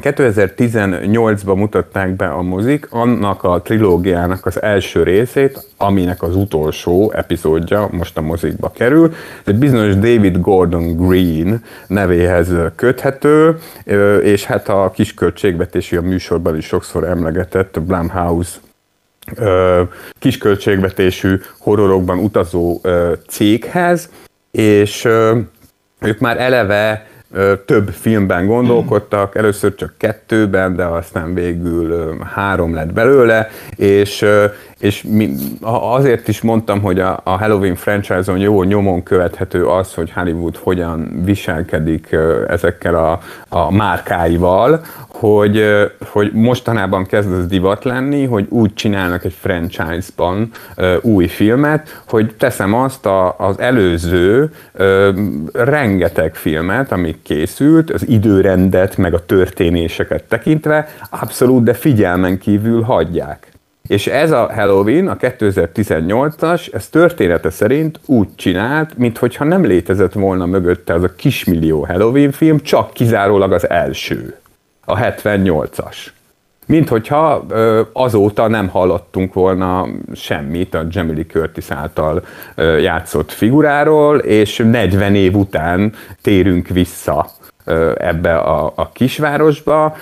2018-ban 0.01 1.55
mutatták 1.55 2.15
be 2.15 2.27
a 2.27 2.41
mozik 2.41 2.87
annak 2.89 3.43
a 3.43 3.61
trilógiának 3.61 4.45
az 4.45 4.61
első 4.61 5.03
részét, 5.03 5.67
aminek 5.77 6.23
az 6.23 6.35
utolsó 6.35 7.11
epizódja 7.11 7.87
most 7.91 8.17
a 8.17 8.21
mozikba 8.21 8.71
kerül. 8.71 9.05
Ez 9.11 9.43
egy 9.45 9.55
bizonyos 9.55 9.95
David 9.95 10.41
Gordon 10.41 11.07
Green 11.07 11.63
nevéhez 11.87 12.51
köthető, 12.75 13.57
és 14.23 14.45
hát 14.45 14.69
a 14.69 14.91
kisköltségvetési 14.93 15.95
a 15.95 16.01
műsorban 16.01 16.57
is 16.57 16.65
sokszor 16.65 17.03
emlegetett 17.03 17.81
Blumhouse 17.81 18.57
kisköltségvetésű 20.19 21.39
horrorokban 21.59 22.17
utazó 22.17 22.81
céghez, 23.27 24.09
és 24.51 25.05
ők 26.01 26.19
már 26.19 26.39
eleve 26.39 27.07
több 27.65 27.89
filmben 27.89 28.45
gondolkodtak, 28.45 29.35
először 29.35 29.75
csak 29.75 29.93
kettőben, 29.97 30.75
de 30.75 30.83
aztán 30.83 31.33
végül 31.33 32.17
három 32.33 32.73
lett 32.73 32.93
belőle, 32.93 33.49
és, 33.75 34.25
és 34.79 35.05
azért 35.61 36.27
is 36.27 36.41
mondtam, 36.41 36.81
hogy 36.81 36.99
a, 36.99 37.21
Halloween 37.23 37.75
franchise-on 37.75 38.37
jó 38.37 38.63
nyomon 38.63 39.03
követhető 39.03 39.65
az, 39.65 39.93
hogy 39.93 40.11
Hollywood 40.11 40.57
hogyan 40.57 41.21
viselkedik 41.23 42.15
ezekkel 42.47 42.95
a, 42.95 43.19
a 43.49 43.71
márkáival, 43.71 44.81
hogy, 45.07 45.63
hogy 46.09 46.31
mostanában 46.33 47.05
kezd 47.05 47.31
ez 47.31 47.47
divat 47.47 47.83
lenni, 47.83 48.25
hogy 48.25 48.45
úgy 48.49 48.73
csinálnak 48.73 49.23
egy 49.23 49.35
franchise-ban 49.39 50.51
új 51.01 51.27
filmet, 51.27 52.01
hogy 52.07 52.35
teszem 52.37 52.73
azt 52.73 53.05
a, 53.05 53.35
az 53.37 53.59
előző 53.59 54.53
rengeteg 55.53 56.35
filmet, 56.35 56.91
készült, 57.23 57.91
az 57.91 58.07
időrendet, 58.07 58.97
meg 58.97 59.13
a 59.13 59.25
történéseket 59.25 60.23
tekintve, 60.23 60.87
abszolút, 61.09 61.63
de 61.63 61.73
figyelmen 61.73 62.37
kívül 62.37 62.81
hagyják. 62.81 63.51
És 63.87 64.07
ez 64.07 64.31
a 64.31 64.51
Halloween, 64.53 65.07
a 65.07 65.15
2018-as, 65.15 66.73
ez 66.73 66.87
története 66.87 67.49
szerint 67.49 67.99
úgy 68.05 68.27
csinált, 68.35 68.97
mintha 68.97 69.43
nem 69.43 69.65
létezett 69.65 70.13
volna 70.13 70.45
mögötte 70.45 70.93
az 70.93 71.03
a 71.03 71.15
kismillió 71.15 71.85
Halloween 71.85 72.31
film, 72.31 72.59
csak 72.59 72.93
kizárólag 72.93 73.51
az 73.51 73.69
első 73.69 74.35
a 74.85 74.97
78-as. 74.97 75.95
Mint 76.65 76.89
hogyha 76.89 77.45
azóta 77.93 78.47
nem 78.47 78.67
hallottunk 78.67 79.33
volna 79.33 79.87
semmit 80.13 80.73
a 80.73 80.85
Jamie 80.89 81.13
Lee 81.13 81.25
Curtis 81.25 81.71
által 81.71 82.25
játszott 82.81 83.31
figuráról, 83.31 84.17
és 84.17 84.57
40 84.57 85.15
év 85.15 85.35
után 85.35 85.93
térünk 86.21 86.67
vissza 86.67 87.27
ebbe 87.97 88.37
a, 88.37 88.73
a 88.75 88.91
kisvárosba. 88.91 89.95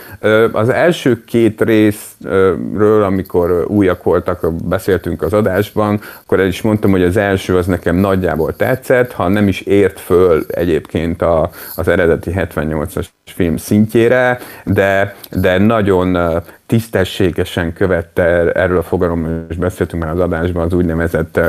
Az 0.52 0.70
első 0.70 1.24
két 1.24 1.62
részről, 1.62 3.04
amikor 3.04 3.66
újak 3.68 4.04
voltak, 4.04 4.54
beszéltünk 4.54 5.22
az 5.22 5.34
adásban, 5.34 6.00
akkor 6.24 6.40
el 6.40 6.48
is 6.48 6.62
mondtam, 6.62 6.92
hogy 6.92 7.04
az 7.04 7.18
első 7.18 7.58
az 7.58 7.66
nekem 7.66 7.96
nagyjából 7.96 8.56
tetszett, 8.56 9.12
ha 9.12 9.28
nem 9.28 9.48
is 9.48 9.62
ért 9.62 10.00
föl 10.00 10.46
egyébként 10.48 11.22
a, 11.22 11.50
az 11.76 11.88
eredeti 11.88 12.32
78-as 12.36 13.06
film 13.32 13.58
szintjére, 13.58 14.40
de, 14.64 15.16
de 15.32 15.58
nagyon 15.58 16.18
tisztességesen 16.66 17.74
követte, 17.74 18.52
erről 18.52 18.78
a 18.78 18.84
fogalomról 18.84 19.46
is 19.50 19.56
beszéltünk 19.56 20.04
már 20.04 20.12
az 20.12 20.20
adásban, 20.20 20.66
az 20.66 20.74
úgynevezett 20.74 21.40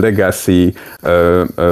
legacy 0.00 0.74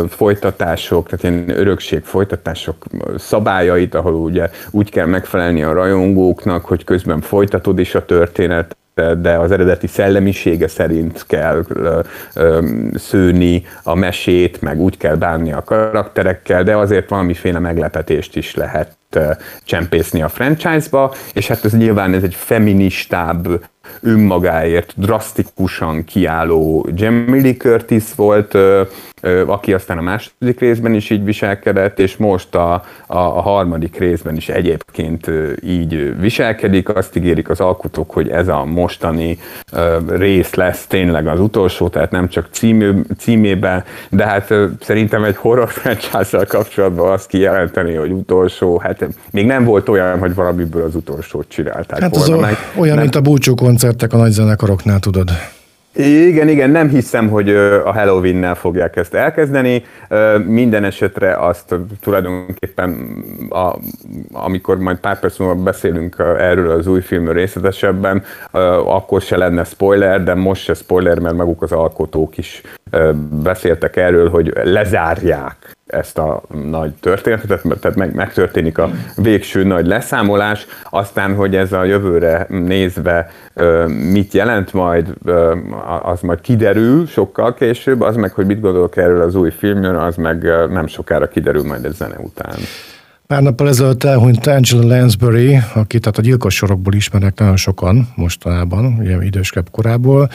folytatások, 0.08 1.08
tehát 1.08 1.22
ilyen 1.22 1.58
örökség 1.58 2.02
folytatások 2.04 2.84
szabályait, 3.18 3.94
ahol 3.94 4.14
ugye 4.14 4.50
úgy 4.70 4.90
kell 4.90 5.06
megfelelni 5.06 5.62
a 5.62 5.72
rajongóknak, 5.72 6.64
hogy 6.64 6.84
közben 6.84 7.20
folytatod 7.20 7.78
is 7.78 7.94
a 7.94 8.04
történet, 8.04 8.76
de 9.18 9.36
az 9.36 9.50
eredeti 9.50 9.86
szellemisége 9.86 10.68
szerint 10.68 11.24
kell 11.26 11.64
szőni 12.94 13.62
a 13.82 13.94
mesét, 13.94 14.60
meg 14.60 14.80
úgy 14.80 14.96
kell 14.96 15.16
bánni 15.16 15.52
a 15.52 15.62
karakterekkel, 15.62 16.62
de 16.62 16.76
azért 16.76 17.08
valamiféle 17.08 17.58
meglepetést 17.58 18.36
is 18.36 18.54
lehet 18.54 18.97
csempészni 19.64 20.22
a 20.22 20.28
franchise-ba, 20.28 21.14
és 21.32 21.46
hát 21.46 21.64
ez 21.64 21.72
nyilván 21.72 22.14
ez 22.14 22.22
egy 22.22 22.34
feministább 22.34 23.60
önmagáért 24.00 24.92
drasztikusan 24.96 26.04
kiálló 26.04 26.88
Jamie 26.94 27.42
Lee 27.42 27.56
Curtis 27.56 28.04
volt, 28.16 28.56
aki 29.46 29.72
aztán 29.72 29.98
a 29.98 30.02
második 30.02 30.60
részben 30.60 30.94
is 30.94 31.10
így 31.10 31.24
viselkedett, 31.24 31.98
és 31.98 32.16
most 32.16 32.54
a, 32.54 32.72
a, 32.72 32.82
a 33.06 33.40
harmadik 33.40 33.98
részben 33.98 34.36
is 34.36 34.48
egyébként 34.48 35.30
így 35.64 36.20
viselkedik. 36.20 36.88
Azt 36.88 37.16
ígérik 37.16 37.48
az 37.48 37.60
alkotók, 37.60 38.10
hogy 38.10 38.28
ez 38.28 38.48
a 38.48 38.64
mostani 38.64 39.38
rész 40.08 40.54
lesz 40.54 40.86
tényleg 40.86 41.26
az 41.26 41.40
utolsó, 41.40 41.88
tehát 41.88 42.10
nem 42.10 42.28
csak 42.28 42.48
című, 42.50 42.92
címében, 43.18 43.84
de 44.10 44.26
hát 44.26 44.54
szerintem 44.80 45.24
egy 45.24 45.36
horror 45.36 45.68
franchise 45.78 46.44
kapcsolatban 46.44 47.12
azt 47.12 47.28
kijelenteni, 47.28 47.94
hogy 47.94 48.10
utolsó, 48.10 48.78
hát 48.78 48.97
még 49.30 49.46
nem 49.46 49.64
volt 49.64 49.88
olyan, 49.88 50.18
hogy 50.18 50.34
valamiből 50.34 50.82
az 50.84 50.94
utolsót 50.94 51.48
csinálták 51.48 52.00
hát 52.00 52.16
volna. 52.16 52.34
Az 52.34 52.40
meg. 52.40 52.56
Olyan, 52.76 52.94
nem... 52.94 53.02
mint 53.02 53.14
a 53.14 53.20
búcsú 53.20 53.54
koncertek 53.54 54.12
a 54.12 54.16
nagy 54.16 54.30
zenekaroknál, 54.30 54.98
tudod. 54.98 55.30
Igen, 56.00 56.48
igen, 56.48 56.70
nem 56.70 56.88
hiszem, 56.88 57.28
hogy 57.28 57.48
a 57.84 57.92
Halloween-nel 57.92 58.54
fogják 58.54 58.96
ezt 58.96 59.14
elkezdeni. 59.14 59.84
Minden 60.46 60.84
esetre 60.84 61.36
azt 61.36 61.74
tulajdonképpen, 62.00 63.16
a, 63.48 63.78
amikor 64.32 64.78
majd 64.78 64.96
pár 64.98 65.20
perc 65.20 65.38
múlva 65.38 65.54
beszélünk 65.54 66.16
erről 66.38 66.70
az 66.70 66.86
új 66.86 67.00
filmről 67.00 67.34
részletesebben, 67.34 68.22
akkor 68.84 69.20
se 69.20 69.36
lenne 69.36 69.64
spoiler, 69.64 70.22
de 70.22 70.34
most 70.34 70.62
se 70.62 70.74
spoiler, 70.74 71.18
mert 71.18 71.36
maguk 71.36 71.62
az 71.62 71.72
alkotók 71.72 72.38
is 72.38 72.62
beszéltek 73.42 73.96
erről, 73.96 74.30
hogy 74.30 74.52
lezárják 74.62 75.76
ezt 75.88 76.18
a 76.18 76.42
nagy 76.70 76.92
történetet, 77.00 77.62
tehát 77.80 77.96
meg, 77.96 78.14
megtörténik 78.14 78.78
a 78.78 78.90
végső 79.16 79.64
nagy 79.64 79.86
leszámolás, 79.86 80.66
aztán, 80.90 81.34
hogy 81.34 81.56
ez 81.56 81.72
a 81.72 81.84
jövőre 81.84 82.46
nézve 82.48 83.30
mit 84.12 84.32
jelent 84.32 84.72
majd, 84.72 85.06
az 86.02 86.20
majd 86.20 86.40
kiderül 86.40 87.06
sokkal 87.06 87.54
később, 87.54 88.00
az 88.00 88.16
meg, 88.16 88.32
hogy 88.32 88.46
mit 88.46 88.60
gondolok 88.60 88.96
erről 88.96 89.22
az 89.22 89.34
új 89.34 89.50
filmről, 89.50 89.98
az 89.98 90.16
meg 90.16 90.42
nem 90.70 90.86
sokára 90.86 91.28
kiderül 91.28 91.64
majd 91.64 91.84
egy 91.84 91.94
zene 91.94 92.18
után. 92.18 92.56
Pár 93.26 93.42
nappal 93.42 93.68
ezelőtt 93.68 94.04
elhunyt 94.04 94.46
Angela 94.46 94.96
Lansbury, 94.96 95.58
akit 95.74 96.00
tehát 96.00 96.18
a 96.18 96.22
gyilkos 96.22 96.54
sorokból 96.54 96.94
ismernek 96.94 97.38
nagyon 97.38 97.56
sokan 97.56 98.08
mostanában, 98.14 98.96
ugye 98.98 99.24
idősebb 99.24 99.70
korából, 99.70 100.30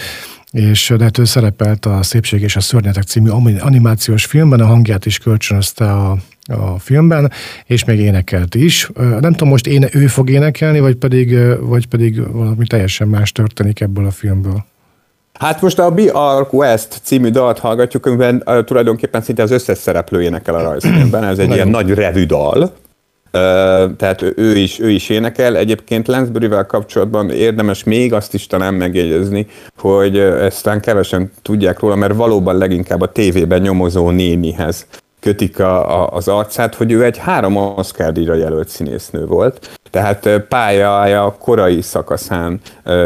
és 0.52 0.94
de 0.98 1.04
hát 1.04 1.18
ő 1.18 1.24
szerepelt 1.24 1.86
a 1.86 2.04
Szépség 2.04 2.42
és 2.42 2.56
a 2.56 2.60
Szörnyetek 2.60 3.04
című 3.04 3.30
animációs 3.60 4.26
filmben, 4.26 4.60
a 4.60 4.66
hangját 4.66 5.06
is 5.06 5.18
kölcsönözte 5.18 5.92
a, 5.92 6.18
a 6.46 6.80
filmben, 6.80 7.32
és 7.66 7.84
még 7.84 8.00
énekelt 8.00 8.56
is. 8.56 8.90
Nem 8.96 9.32
tudom, 9.32 9.48
most 9.48 9.68
én, 9.68 9.88
ő 9.92 10.08
fog 10.08 10.30
énekelni, 10.30 10.80
vagy 10.80 10.96
pedig, 10.96 11.38
vagy 11.60 11.88
pedig 11.88 12.32
valami 12.32 12.68
teljesen 12.68 13.08
más 13.08 13.32
történik 13.32 13.82
ebből 13.82 14.06
a 14.06 14.12
filmből. 14.12 14.66
Hát 15.40 15.62
most 15.62 15.80
a 15.80 15.92
Be 15.92 16.14
Our 16.14 16.48
West 16.52 17.00
című 17.04 17.30
dalt 17.30 17.60
hallgatjuk, 17.60 18.06
amiben 18.06 18.44
uh, 18.46 18.64
tulajdonképpen 18.64 19.22
szinte 19.22 19.44
az 19.44 19.52
összes 19.52 19.78
szereplő 19.78 20.22
énekel 20.22 20.56
a 20.56 20.62
rajzfilmben. 20.62 21.24
Ez 21.24 21.40
egy 21.40 21.52
ilyen 21.52 21.68
nagy 21.68 21.90
revű 21.90 22.26
dal 22.26 22.74
tehát 23.98 24.22
ő 24.36 24.58
is, 24.58 24.80
ő 24.80 24.90
is 24.90 25.10
énekel. 25.10 25.58
Egyébként 25.58 26.08
Lansbury-vel 26.08 26.66
kapcsolatban 26.66 27.30
érdemes 27.30 27.84
még 27.84 28.14
azt 28.14 28.34
is 28.34 28.48
talán 28.48 28.74
megjegyezni, 28.74 29.48
hogy 29.78 30.18
ezt 30.18 30.64
talán 30.64 30.82
kevesen 30.82 31.32
tudják 31.42 31.80
róla, 31.80 31.96
mert 31.96 32.16
valóban 32.16 32.58
leginkább 32.58 33.02
a 33.02 33.12
tévében 33.12 33.62
nyomozó 33.62 34.10
nénihez 34.10 34.88
kötik 35.24 35.60
a, 35.60 36.02
a, 36.02 36.10
az 36.10 36.28
arcát, 36.28 36.76
hogy 36.76 36.92
ő 36.92 37.04
egy 37.04 37.18
három 37.18 37.56
Oscar 37.56 38.12
díjra 38.12 38.34
jelölt 38.34 38.68
színésznő 38.68 39.26
volt. 39.26 39.80
Tehát 39.90 40.30
pályája 40.50 41.36
korai 41.40 41.82
szakaszán 41.82 42.60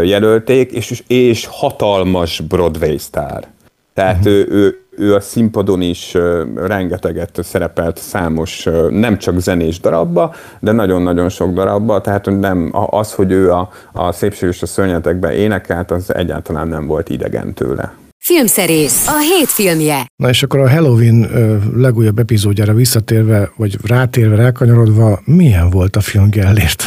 jelölték, 0.03 0.71
és, 0.71 1.03
és 1.07 1.45
hatalmas 1.51 2.39
Broadway 2.39 2.97
sztár. 2.97 3.47
Tehát 3.93 4.17
uh-huh. 4.17 4.33
ő, 4.33 4.47
ő, 4.50 4.81
ő 4.97 5.15
a 5.15 5.19
színpadon 5.19 5.81
is 5.81 6.17
rengeteget 6.55 7.39
szerepelt 7.43 7.97
számos, 7.97 8.67
nem 8.89 9.17
csak 9.17 9.39
zenés 9.39 9.79
darabba, 9.79 10.33
de 10.59 10.71
nagyon-nagyon 10.71 11.29
sok 11.29 11.53
darabba, 11.53 12.01
tehát 12.01 12.25
nem, 12.25 12.69
az, 12.89 13.13
hogy 13.13 13.31
ő 13.31 13.51
a, 13.51 13.69
a 13.93 14.12
szépség 14.12 14.50
és 14.50 14.62
a 14.62 14.65
szörnyetekben 14.65 15.31
énekelt, 15.31 15.91
az 15.91 16.13
egyáltalán 16.13 16.67
nem 16.67 16.88
volt 16.88 17.09
idegen 17.09 17.53
tőle. 17.53 17.93
Filmszerész, 18.19 19.07
a 19.07 19.19
hét 19.19 19.47
filmje. 19.47 20.05
Na 20.15 20.29
és 20.29 20.43
akkor 20.43 20.59
a 20.59 20.69
Halloween 20.69 21.29
legújabb 21.75 22.19
epizódjára 22.19 22.74
visszatérve, 22.74 23.51
vagy 23.55 23.77
rátérve, 23.83 24.36
rákanyarodva, 24.36 25.19
milyen 25.25 25.69
volt 25.69 25.95
a 25.95 26.01
film 26.01 26.29
Gellért? 26.29 26.83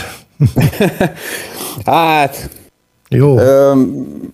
hát, 1.85 2.51
jó. 3.09 3.39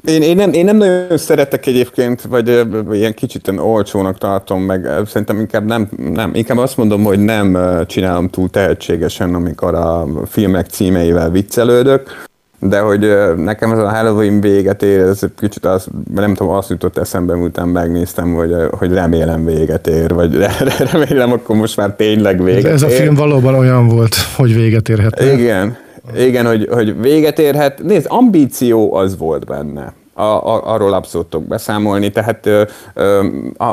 Én, 0.05 0.23
én, 0.23 0.37
nem, 0.37 0.53
én 0.53 0.65
nem 0.65 0.77
nagyon 0.77 1.19
szeretek 1.19 1.67
egyébként, 1.67 2.23
vagy 2.23 2.67
ilyen 2.93 3.15
kicsit 3.15 3.53
olcsónak 3.57 4.19
tartom, 4.19 4.63
meg 4.63 4.89
szerintem 5.07 5.41
inkább 5.41 5.65
nem, 5.65 5.89
nem, 5.97 6.35
inkább 6.35 6.59
azt 6.59 6.77
mondom, 6.77 7.03
hogy 7.05 7.19
nem 7.19 7.59
csinálom 7.87 8.29
túl 8.29 8.51
tehetségesen, 8.51 9.35
amikor 9.35 9.75
a 9.75 10.07
filmek 10.27 10.67
címeivel 10.67 11.31
viccelődök, 11.31 12.26
de 12.59 12.81
hogy 12.81 13.01
nekem 13.37 13.73
ez 13.73 13.79
a 13.79 13.89
Halloween 13.89 14.41
véget 14.41 14.83
ér, 14.83 15.01
ez 15.01 15.21
kicsit 15.39 15.65
az, 15.65 15.87
nem 16.15 16.35
tudom, 16.35 16.53
azt 16.53 16.71
jutott 16.71 16.99
eszembe, 16.99 17.35
miután 17.35 17.69
megnéztem, 17.69 18.35
hogy, 18.35 18.55
hogy 18.71 18.93
remélem 18.93 19.45
véget 19.45 19.87
ér, 19.87 20.15
vagy 20.15 20.39
remélem, 20.93 21.33
akkor 21.33 21.57
most 21.57 21.77
már 21.77 21.95
tényleg 21.95 22.43
véget 22.43 22.73
Ez 22.73 22.83
a 22.83 22.89
film 22.89 23.15
valóban 23.15 23.55
olyan 23.55 23.89
volt, 23.89 24.15
hogy 24.37 24.55
véget 24.55 24.89
érhet. 24.89 25.21
Igen, 25.21 25.77
igen, 26.17 26.47
hogy, 26.47 26.69
hogy 26.71 27.01
véget 27.01 27.39
érhet. 27.39 27.83
Nézd, 27.83 28.07
ambíció 28.09 28.95
az 28.95 29.17
volt 29.17 29.47
benne 29.47 29.93
a, 30.17 30.23
a, 30.23 30.73
arról 30.73 30.93
abszolút 30.93 31.27
tudok 31.27 31.47
beszámolni, 31.47 32.11
tehát 32.11 32.47
ö, 32.47 32.63
ö, 32.95 33.25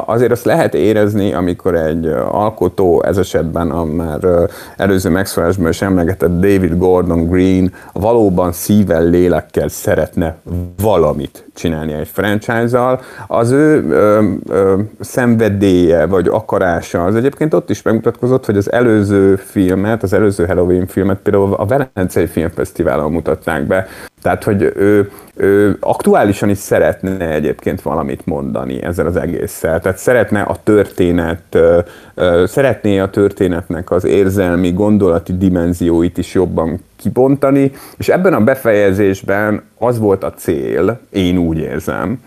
azért 0.06 0.32
azt 0.32 0.46
lehet 0.46 0.74
érezni, 0.74 1.34
amikor 1.34 1.76
egy 1.76 2.06
alkotó, 2.32 3.04
ez 3.04 3.18
esetben 3.18 3.72
a 3.72 3.84
már 3.84 4.24
ö, 4.24 4.44
előző 4.78 5.10
megszólásban 5.10 5.70
is 5.70 5.82
emlegetett 5.82 6.40
David 6.40 6.78
Gordon 6.78 7.28
Green 7.28 7.74
valóban 7.94 8.52
szívvel, 8.52 9.04
lélekkel 9.04 9.68
szeretne 9.68 10.36
valamit 10.82 11.46
csinálni 11.54 11.94
egy 11.94 12.08
franchise-zal, 12.08 13.02
az 13.28 13.52
ő 13.52 13.90
ö, 13.90 14.24
ö, 14.50 14.80
szenvedélye 15.00 16.06
vagy 16.06 16.28
akarása 16.28 17.04
az 17.04 17.16
egyébként 17.16 17.54
ott 17.54 17.70
is 17.70 17.82
megmutatkozott, 17.82 18.46
hogy 18.46 18.58
az 18.58 18.72
előző 18.72 19.36
filmet, 19.36 20.04
az 20.04 20.14
előző 20.14 20.46
Halloween 20.46 20.88
filmet 20.88 21.18
például 21.18 21.54
a 21.54 21.66
Velencei 21.66 22.28
Filmfesztiválon 22.28 23.12
mutatták 23.12 23.68
be, 23.68 23.88
tehát, 24.24 24.44
hogy 24.44 24.62
ő, 24.76 25.12
ő 25.36 25.78
aktuálisan 25.80 26.50
is 26.50 26.58
szeretne 26.58 27.30
egyébként 27.30 27.82
valamit 27.82 28.26
mondani 28.26 28.84
ezzel 28.84 29.06
az 29.06 29.16
egésszel. 29.16 29.80
Tehát 29.80 29.98
szeretne 29.98 30.42
a 30.42 30.58
történet, 30.64 31.58
szeretné 32.46 33.00
a 33.00 33.10
történetnek 33.10 33.92
az 33.92 34.06
érzelmi, 34.06 34.72
gondolati 34.72 35.38
dimenzióit 35.38 36.18
is 36.18 36.34
jobban 36.34 36.80
kibontani, 36.96 37.72
és 37.98 38.10
ebben 38.10 38.34
a 38.34 38.44
befejezésben 38.44 39.64
az 39.78 40.00
volt 40.00 40.24
a 40.24 40.34
cél, 40.34 41.00
én 41.10 41.38
úgy 41.38 41.58
érzem, 41.58 42.20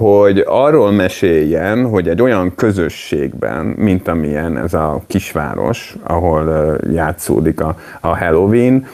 hogy 0.00 0.44
arról 0.46 0.90
meséljen, 0.90 1.88
hogy 1.88 2.08
egy 2.08 2.22
olyan 2.22 2.54
közösségben, 2.54 3.66
mint 3.66 4.08
amilyen 4.08 4.58
ez 4.58 4.74
a 4.74 5.02
kisváros, 5.06 5.96
ahol 6.02 6.76
játszódik 6.92 7.60
a, 7.60 7.76
Halloween, 8.00 8.86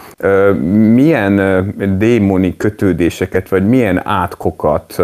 milyen 0.95 1.75
démoni 1.99 2.57
kötődéseket, 2.57 3.49
vagy 3.49 3.69
milyen 3.69 4.01
átkokat 4.05 5.03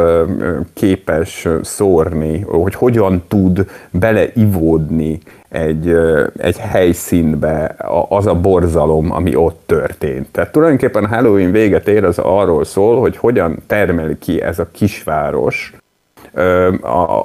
képes 0.73 1.49
szórni, 1.63 2.41
hogy 2.41 2.75
hogyan 2.75 3.23
tud 3.29 3.67
beleivódni 3.91 5.19
egy, 5.49 5.97
egy 6.37 6.57
helyszínbe 6.59 7.77
az 8.09 8.27
a 8.27 8.35
borzalom, 8.35 9.13
ami 9.13 9.35
ott 9.35 9.63
történt. 9.67 10.29
Tehát 10.33 10.53
tulajdonképpen 10.53 11.05
a 11.05 11.09
Halloween 11.09 11.51
véget 11.51 11.89
ér, 11.89 12.05
az 12.05 12.19
arról 12.19 12.65
szól, 12.65 13.01
hogy 13.01 13.17
hogyan 13.17 13.57
termeli 13.67 14.19
ki 14.19 14.43
ez 14.43 14.59
a 14.59 14.69
kisváros 14.73 15.73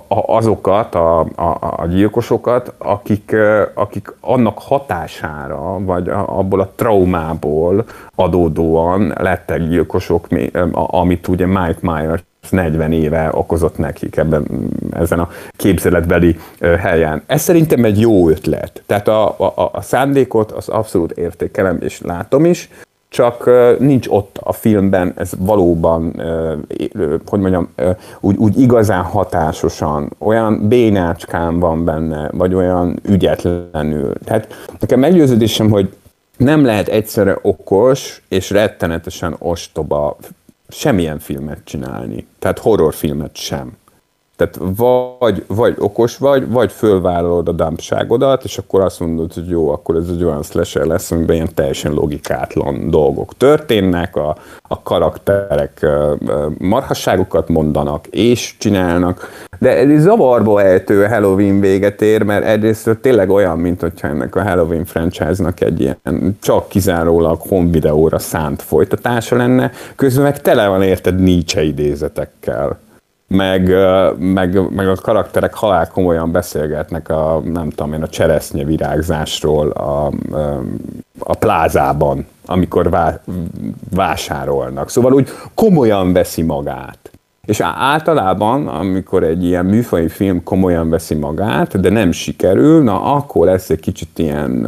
azokat 0.07 0.95
a, 0.95 1.19
a, 1.19 1.57
a 1.59 1.85
gyilkosokat, 1.89 2.73
akik, 2.77 3.35
akik 3.73 4.13
annak 4.19 4.59
hatására, 4.59 5.79
vagy 5.79 6.09
abból 6.09 6.59
a 6.59 6.71
traumából 6.75 7.85
adódóan 8.15 9.13
lettek 9.17 9.67
gyilkosok, 9.67 10.27
amit 10.71 11.27
ugye 11.27 11.45
Mike 11.45 11.79
Myers 11.81 12.23
40 12.49 12.91
éve 12.91 13.29
okozott 13.33 13.77
nekik 13.77 14.17
ebben, 14.17 14.45
ezen 14.91 15.19
a 15.19 15.29
képzeletbeli 15.51 16.39
helyen. 16.59 17.23
Ez 17.25 17.41
szerintem 17.41 17.83
egy 17.83 17.99
jó 17.99 18.29
ötlet. 18.29 18.83
Tehát 18.85 19.07
a, 19.07 19.27
a, 19.39 19.69
a 19.73 19.81
szándékot 19.81 20.51
az 20.51 20.69
abszolút 20.69 21.11
értékelem 21.11 21.77
és 21.81 22.01
látom 22.01 22.45
is, 22.45 22.69
csak 23.09 23.49
nincs 23.79 24.07
ott 24.07 24.37
a 24.43 24.53
filmben, 24.53 25.13
ez 25.15 25.31
valóban, 25.37 26.21
hogy 27.25 27.39
mondjam, 27.39 27.69
úgy, 28.19 28.37
úgy 28.37 28.59
igazán 28.59 29.03
hatásosan, 29.03 30.11
olyan 30.17 30.67
bénácskán 30.67 31.59
van 31.59 31.85
benne, 31.85 32.29
vagy 32.31 32.53
olyan 32.53 32.99
ügyetlenül. 33.03 34.13
Tehát 34.23 34.55
nekem 34.79 34.99
meggyőződésem, 34.99 35.69
hogy 35.69 35.93
nem 36.37 36.65
lehet 36.65 36.87
egyszerre 36.87 37.37
okos 37.41 38.21
és 38.27 38.49
rettenetesen 38.49 39.35
ostoba 39.39 40.17
semmilyen 40.67 41.19
filmet 41.19 41.59
csinálni. 41.63 42.27
Tehát 42.39 42.59
horrorfilmet 42.59 43.35
sem. 43.35 43.77
Tehát 44.37 44.59
vagy, 45.19 45.43
vagy 45.47 45.75
okos 45.79 46.17
vagy, 46.17 46.49
vagy 46.49 46.71
fölvállalod 46.71 47.47
a 47.47 47.51
dumpságodat, 47.51 48.43
és 48.43 48.57
akkor 48.57 48.81
azt 48.81 48.99
mondod, 48.99 49.33
hogy 49.33 49.47
jó, 49.47 49.69
akkor 49.69 49.95
ez 49.95 50.09
egy 50.09 50.23
olyan 50.23 50.43
slasher 50.43 50.85
lesz, 50.85 51.11
amiben 51.11 51.35
ilyen 51.35 51.53
teljesen 51.53 51.93
logikátlan 51.93 52.89
dolgok 52.89 53.37
történnek, 53.37 54.15
a, 54.15 54.35
a 54.67 54.81
karakterek 54.81 55.85
marhasságokat 56.57 57.47
mondanak 57.49 58.07
és 58.07 58.55
csinálnak, 58.57 59.45
de 59.59 59.77
ez 59.77 60.01
zavarba 60.01 60.61
ejtő 60.61 61.05
Halloween 61.05 61.59
véget 61.59 62.01
ér, 62.01 62.23
mert 62.23 62.45
egyrészt 62.45 62.97
tényleg 63.01 63.29
olyan, 63.29 63.59
mint 63.59 63.81
hogyha 63.81 64.07
ennek 64.07 64.35
a 64.35 64.43
Halloween 64.43 64.85
franchise-nak 64.85 65.61
egy 65.61 65.79
ilyen 65.79 66.37
csak 66.41 66.69
kizárólag 66.69 67.41
home 67.41 67.69
videóra 67.69 68.19
szánt 68.19 68.61
folytatása 68.61 69.35
lenne, 69.35 69.71
közben 69.95 70.23
meg 70.23 70.41
tele 70.41 70.67
van 70.67 70.81
érted 70.81 71.19
Nietzsche 71.19 71.63
idézetekkel 71.63 72.79
meg, 73.27 73.73
meg, 74.17 74.69
meg 74.75 74.87
a 74.87 74.95
karakterek 74.95 75.53
halál 75.53 75.87
komolyan 75.87 76.31
beszélgetnek 76.31 77.09
a, 77.09 77.41
nem 77.45 77.69
tudom 77.69 77.93
én, 77.93 78.01
a 78.01 78.07
cseresznye 78.07 78.63
virágzásról 78.63 79.69
a, 79.69 80.11
a 81.19 81.35
plázában, 81.35 82.27
amikor 82.45 82.89
vá, 82.89 83.19
vásárolnak. 83.89 84.89
Szóval 84.89 85.13
úgy 85.13 85.29
komolyan 85.53 86.13
veszi 86.13 86.41
magát. 86.41 87.11
És 87.45 87.59
általában, 87.77 88.67
amikor 88.67 89.23
egy 89.23 89.43
ilyen 89.43 89.65
műfai 89.65 90.07
film 90.07 90.43
komolyan 90.43 90.89
veszi 90.89 91.15
magát, 91.15 91.79
de 91.79 91.89
nem 91.89 92.11
sikerül, 92.11 92.83
na 92.83 93.01
akkor 93.15 93.45
lesz 93.45 93.69
egy 93.69 93.79
kicsit 93.79 94.19
ilyen 94.19 94.67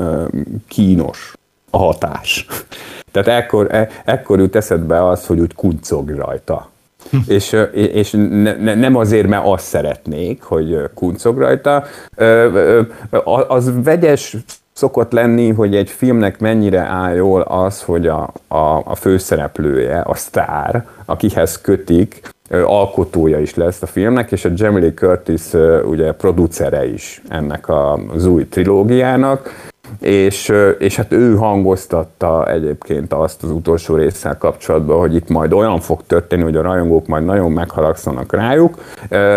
kínos 0.68 1.34
a 1.70 1.78
hatás. 1.78 2.46
Tehát 3.12 3.44
ekkor, 3.44 3.74
e, 3.74 3.90
ekkor 4.06 4.40
jut 4.40 4.56
eszedbe 4.56 5.08
az, 5.08 5.26
hogy 5.26 5.40
úgy 5.40 5.56
kuncog 5.56 6.10
rajta 6.10 6.70
és, 7.28 7.56
és 7.74 8.12
ne, 8.12 8.56
ne, 8.56 8.76
nem 8.76 8.96
azért, 8.96 9.28
mert 9.28 9.46
azt 9.46 9.66
szeretnék, 9.66 10.44
hogy 10.44 10.90
kuncog 10.94 11.38
rajta. 11.38 11.84
Az 13.48 13.84
vegyes 13.84 14.38
szokott 14.74 15.12
lenni, 15.12 15.50
hogy 15.52 15.76
egy 15.76 15.90
filmnek 15.90 16.40
mennyire 16.40 16.80
áll 16.80 17.16
jól 17.16 17.42
az, 17.42 17.82
hogy 17.82 18.08
a, 18.08 18.34
a, 18.48 18.82
a 18.86 18.96
főszereplője, 18.96 20.02
a 20.02 20.16
sztár, 20.16 20.86
akihez 21.06 21.62
kötik, 21.62 22.22
alkotója 22.50 23.40
is 23.40 23.56
lesz 23.56 23.82
a 23.82 23.86
filmnek, 23.86 24.32
és 24.32 24.46
a 24.46 24.50
Jamie 24.56 24.80
Lee 24.82 24.94
Curtis 24.94 25.42
ugye 25.84 26.12
producere 26.12 26.86
is 26.86 27.22
ennek 27.30 27.70
az 28.14 28.26
új 28.26 28.48
trilógiának, 28.48 29.70
és, 30.00 30.54
és 30.80 30.96
hát 30.96 31.12
ő 31.12 31.36
hangoztatta 31.36 32.48
egyébként 32.48 33.14
azt 33.14 33.44
az 33.44 33.52
utolsó 33.52 33.96
résszel 33.96 34.38
kapcsolatban, 34.38 35.00
hogy 35.00 35.16
itt 35.16 35.30
majd 35.30 35.54
olyan 35.54 35.80
fog 35.80 36.02
történni, 36.08 36.44
hogy 36.44 36.56
a 36.56 36.62
rajongók 36.62 37.08
majd 37.08 37.26
nagyon 37.26 37.52
megharagszanak 37.52 38.34
rájuk, 38.34 38.78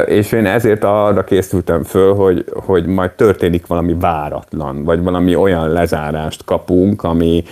és 0.07 0.33
én 0.33 0.47
ezért 0.47 0.85
arra 0.85 1.25
készültem 1.25 1.83
föl, 1.83 2.15
hogy, 2.15 2.45
hogy 2.55 2.87
majd 2.87 3.11
történik 3.11 3.67
valami 3.67 3.97
váratlan, 4.01 4.85
vagy 4.85 5.03
valami 5.03 5.35
olyan 5.35 5.69
lezárást 5.69 6.45
kapunk, 6.45 7.03
ami, 7.03 7.45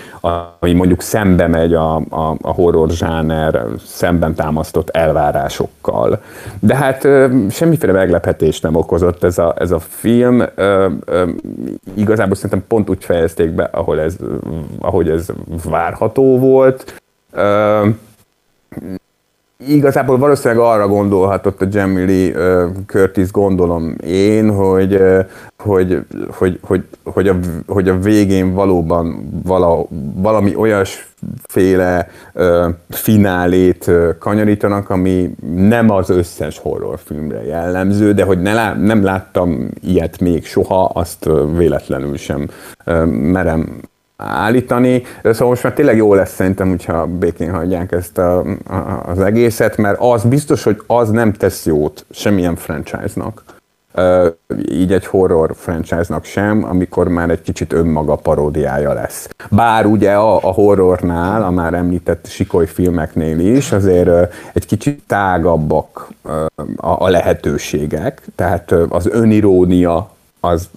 ami 0.60 0.72
mondjuk 0.72 1.02
szembe 1.02 1.46
megy 1.46 1.74
a, 1.74 1.96
a, 1.96 2.36
a 2.42 2.52
horror 2.52 2.90
zsáner 2.90 3.66
szemben 3.84 4.34
támasztott 4.34 4.90
elvárásokkal. 4.90 6.20
De 6.60 6.76
hát 6.76 7.08
semmiféle 7.50 7.92
meglepetést 7.92 8.62
nem 8.62 8.74
okozott 8.74 9.24
ez 9.24 9.38
a, 9.38 9.54
ez 9.58 9.70
a 9.70 9.78
film. 9.78 10.42
Igazából 11.94 12.34
szerintem 12.34 12.64
pont 12.68 12.88
úgy 12.90 13.05
fejezték 13.05 13.50
be, 13.50 13.64
ahol 13.64 14.00
ez, 14.00 14.16
ahogy 14.79 15.09
ez 15.09 15.26
várható 15.64 16.38
volt. 16.38 17.03
Igazából 19.70 20.18
valószínűleg 20.18 20.64
arra 20.64 20.88
gondolhatott 20.88 21.62
a 21.62 21.66
Jamie 21.70 22.04
Lee 22.04 22.33
Curtis, 22.87 23.30
gondolom 23.30 23.94
én, 24.06 24.54
hogy, 24.54 25.00
hogy, 25.59 25.98
hogy, 26.28 26.59
hogy, 26.62 26.85
hogy, 27.04 27.28
a, 27.28 27.37
hogy 27.66 27.88
a 27.88 27.98
végén 27.98 28.54
valóban 28.54 29.28
vala, 29.44 29.87
valami 30.14 30.54
olyasféle 30.54 32.09
uh, 32.35 32.66
finálét 32.88 33.87
uh, 33.87 34.18
kanyarítanak, 34.18 34.90
ami 34.90 35.35
nem 35.54 35.90
az 35.90 36.11
összes 36.11 36.59
horrorfilmre 36.59 37.44
jellemző, 37.44 38.12
de 38.12 38.24
hogy 38.24 38.40
ne 38.40 38.52
lá, 38.52 38.74
nem 38.74 39.02
láttam 39.02 39.68
ilyet 39.80 40.20
még 40.20 40.44
soha, 40.44 40.85
azt 40.85 41.28
véletlenül 41.56 42.16
sem 42.16 42.48
uh, 42.87 43.06
merem 43.06 43.80
állítani. 44.20 45.02
Szóval 45.22 45.48
most 45.48 45.62
már 45.62 45.72
tényleg 45.72 45.96
jó 45.96 46.14
lesz 46.14 46.35
szerintem, 46.35 46.68
hogyha 46.68 47.06
békén 47.06 47.50
hagyják 47.50 47.92
ezt 47.92 48.18
a, 48.18 48.38
a, 48.68 49.02
az 49.06 49.20
egészet, 49.20 49.76
mert 49.76 49.98
az 50.00 50.24
biztos, 50.24 50.62
hogy 50.62 50.83
az 50.87 51.11
nem 51.11 51.33
tesz 51.33 51.66
jót 51.66 52.04
semmilyen 52.11 52.56
franchise-nak. 52.56 53.42
Uh, 53.94 54.26
így 54.70 54.92
egy 54.92 55.06
horror 55.06 55.54
franchise-nak 55.56 56.24
sem, 56.24 56.64
amikor 56.64 57.09
már 57.09 57.30
egy 57.30 57.42
kicsit 57.42 57.72
önmaga 57.72 58.14
paródiája 58.14 58.92
lesz. 58.92 59.28
Bár 59.48 59.87
ugye 59.87 60.12
a, 60.12 60.37
a 60.37 60.52
horrornál, 60.52 61.42
a 61.42 61.50
már 61.50 61.74
említett 61.74 62.26
sikoly 62.26 62.66
filmeknél 62.66 63.38
is 63.38 63.72
azért 63.72 64.09
uh, 64.09 64.28
egy 64.52 64.66
kicsit 64.66 65.02
tágabbak 65.06 66.09
uh, 66.22 66.33
a, 66.76 67.04
a 67.04 67.09
lehetőségek, 67.09 68.22
tehát 68.35 68.72
az 68.88 69.06
önirónia 69.06 70.11
az, 70.40 70.68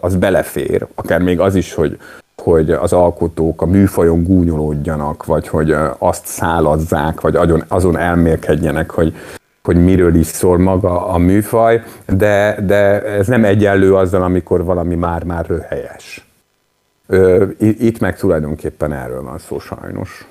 az 0.00 0.16
belefér, 0.16 0.86
akár 0.94 1.20
még 1.20 1.40
az 1.40 1.54
is, 1.54 1.74
hogy 1.74 1.98
hogy 2.42 2.70
az 2.70 2.92
alkotók 2.92 3.62
a 3.62 3.66
műfajon 3.66 4.22
gúnyolódjanak, 4.22 5.24
vagy 5.24 5.48
hogy 5.48 5.74
azt 5.98 6.26
szálazzák, 6.26 7.20
vagy 7.20 7.36
azon, 7.68 7.98
elmélkedjenek, 7.98 8.90
hogy, 8.90 9.14
hogy 9.62 9.84
miről 9.84 10.14
is 10.14 10.26
szól 10.26 10.58
maga 10.58 11.06
a 11.06 11.18
műfaj, 11.18 11.82
de, 12.06 12.58
de 12.66 13.02
ez 13.02 13.26
nem 13.26 13.44
egyenlő 13.44 13.94
azzal, 13.94 14.22
amikor 14.22 14.64
valami 14.64 14.94
már-már 14.94 15.46
röhelyes. 15.46 16.31
Itt 17.58 17.98
meg 17.98 18.16
tulajdonképpen 18.16 18.92
erről 18.92 19.22
van 19.22 19.38
szó 19.38 19.58
sajnos. 19.58 20.26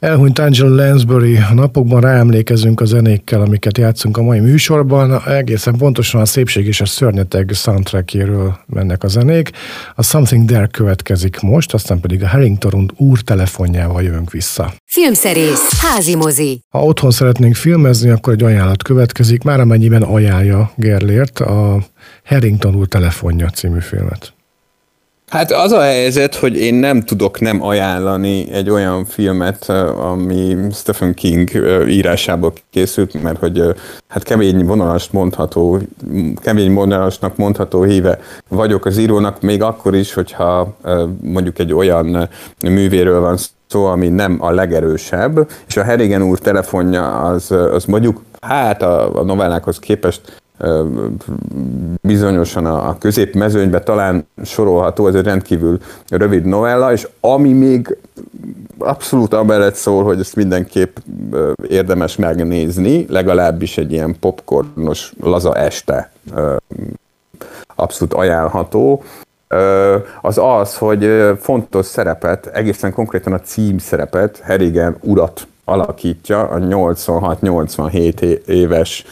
Elhunyt 0.00 0.38
Angela 0.38 0.74
Lansbury, 0.74 1.36
a 1.36 1.54
napokban 1.54 2.00
ráemlékezünk 2.00 2.80
a 2.80 2.84
zenékkel, 2.84 3.40
amiket 3.40 3.78
játszunk 3.78 4.16
a 4.16 4.22
mai 4.22 4.40
műsorban. 4.40 5.22
Egészen 5.26 5.76
pontosan 5.76 6.20
a 6.20 6.24
Szépség 6.24 6.66
és 6.66 6.80
a 6.80 6.86
Szörnyeteg 6.86 7.50
soundtrackjéről 7.52 8.58
mennek 8.66 9.02
a 9.02 9.08
zenék. 9.08 9.50
A 9.94 10.02
Something 10.02 10.48
There 10.48 10.66
következik 10.66 11.40
most, 11.40 11.74
aztán 11.74 12.00
pedig 12.00 12.22
a 12.22 12.28
Harrington 12.28 12.90
úr 12.96 13.20
telefonjával 13.20 14.02
jövünk 14.02 14.30
vissza. 14.30 14.72
Filmszerész, 14.84 15.82
házi 15.82 16.14
mozi. 16.14 16.60
Ha 16.68 16.82
otthon 16.82 17.10
szeretnénk 17.10 17.54
filmezni, 17.54 18.10
akkor 18.10 18.32
egy 18.32 18.42
ajánlat 18.42 18.82
következik, 18.82 19.42
már 19.42 19.60
amennyiben 19.60 20.02
ajánlja 20.02 20.70
Gerlért 20.76 21.38
a 21.38 21.78
Harrington 22.24 22.74
úr 22.74 22.86
telefonja 22.86 23.48
című 23.48 23.80
filmet. 23.80 24.32
Hát 25.30 25.52
az 25.52 25.72
a 25.72 25.80
helyzet, 25.80 26.34
hogy 26.34 26.56
én 26.56 26.74
nem 26.74 27.02
tudok 27.02 27.40
nem 27.40 27.62
ajánlani 27.62 28.52
egy 28.52 28.70
olyan 28.70 29.04
filmet, 29.04 29.68
ami 29.96 30.56
Stephen 30.72 31.14
King 31.14 31.50
írásából 31.88 32.52
készült, 32.70 33.22
mert 33.22 33.38
hogy 33.38 33.62
hát 34.08 34.22
kemény 34.22 34.64
vonalas 34.64 35.10
mondható, 35.10 35.78
kemény 36.36 36.74
vonalasnak 36.74 37.36
mondható 37.36 37.82
híve 37.82 38.18
vagyok 38.48 38.84
az 38.84 38.98
írónak, 38.98 39.40
még 39.40 39.62
akkor 39.62 39.94
is, 39.94 40.12
hogyha 40.12 40.76
mondjuk 41.22 41.58
egy 41.58 41.72
olyan 41.72 42.28
művéről 42.60 43.20
van 43.20 43.36
szó, 43.66 43.84
ami 43.84 44.08
nem 44.08 44.36
a 44.40 44.50
legerősebb, 44.50 45.48
és 45.66 45.76
a 45.76 45.82
Herigen 45.82 46.22
úr 46.22 46.38
telefonja 46.38 47.20
az, 47.20 47.50
az 47.50 47.84
mondjuk 47.84 48.22
hát 48.40 48.82
a, 48.82 49.18
a 49.18 49.24
novellákhoz 49.24 49.78
képest 49.78 50.39
bizonyosan 52.02 52.66
a 52.66 52.98
középmezőnybe 52.98 53.80
talán 53.80 54.26
sorolható, 54.44 55.06
ez 55.06 55.14
egy 55.14 55.24
rendkívül 55.24 55.78
rövid 56.08 56.44
novella, 56.44 56.92
és 56.92 57.08
ami 57.20 57.52
még 57.52 57.96
abszolút 58.78 59.34
amellett 59.34 59.74
szól, 59.74 60.04
hogy 60.04 60.20
ezt 60.20 60.36
mindenképp 60.36 60.96
érdemes 61.68 62.16
megnézni, 62.16 63.06
legalábbis 63.08 63.78
egy 63.78 63.92
ilyen 63.92 64.16
popcornos 64.20 65.12
laza 65.20 65.54
este 65.54 66.12
abszolút 67.74 68.14
ajánlható, 68.14 69.02
az 70.20 70.38
az, 70.38 70.76
hogy 70.76 71.10
fontos 71.40 71.86
szerepet, 71.86 72.46
egészen 72.46 72.92
konkrétan 72.92 73.32
a 73.32 73.40
cím 73.40 73.78
szerepet, 73.78 74.38
Herigen 74.38 74.96
urat 75.00 75.46
alakítja, 75.64 76.40
a 76.40 76.58
86-87 76.58 78.20
éves 78.46 79.04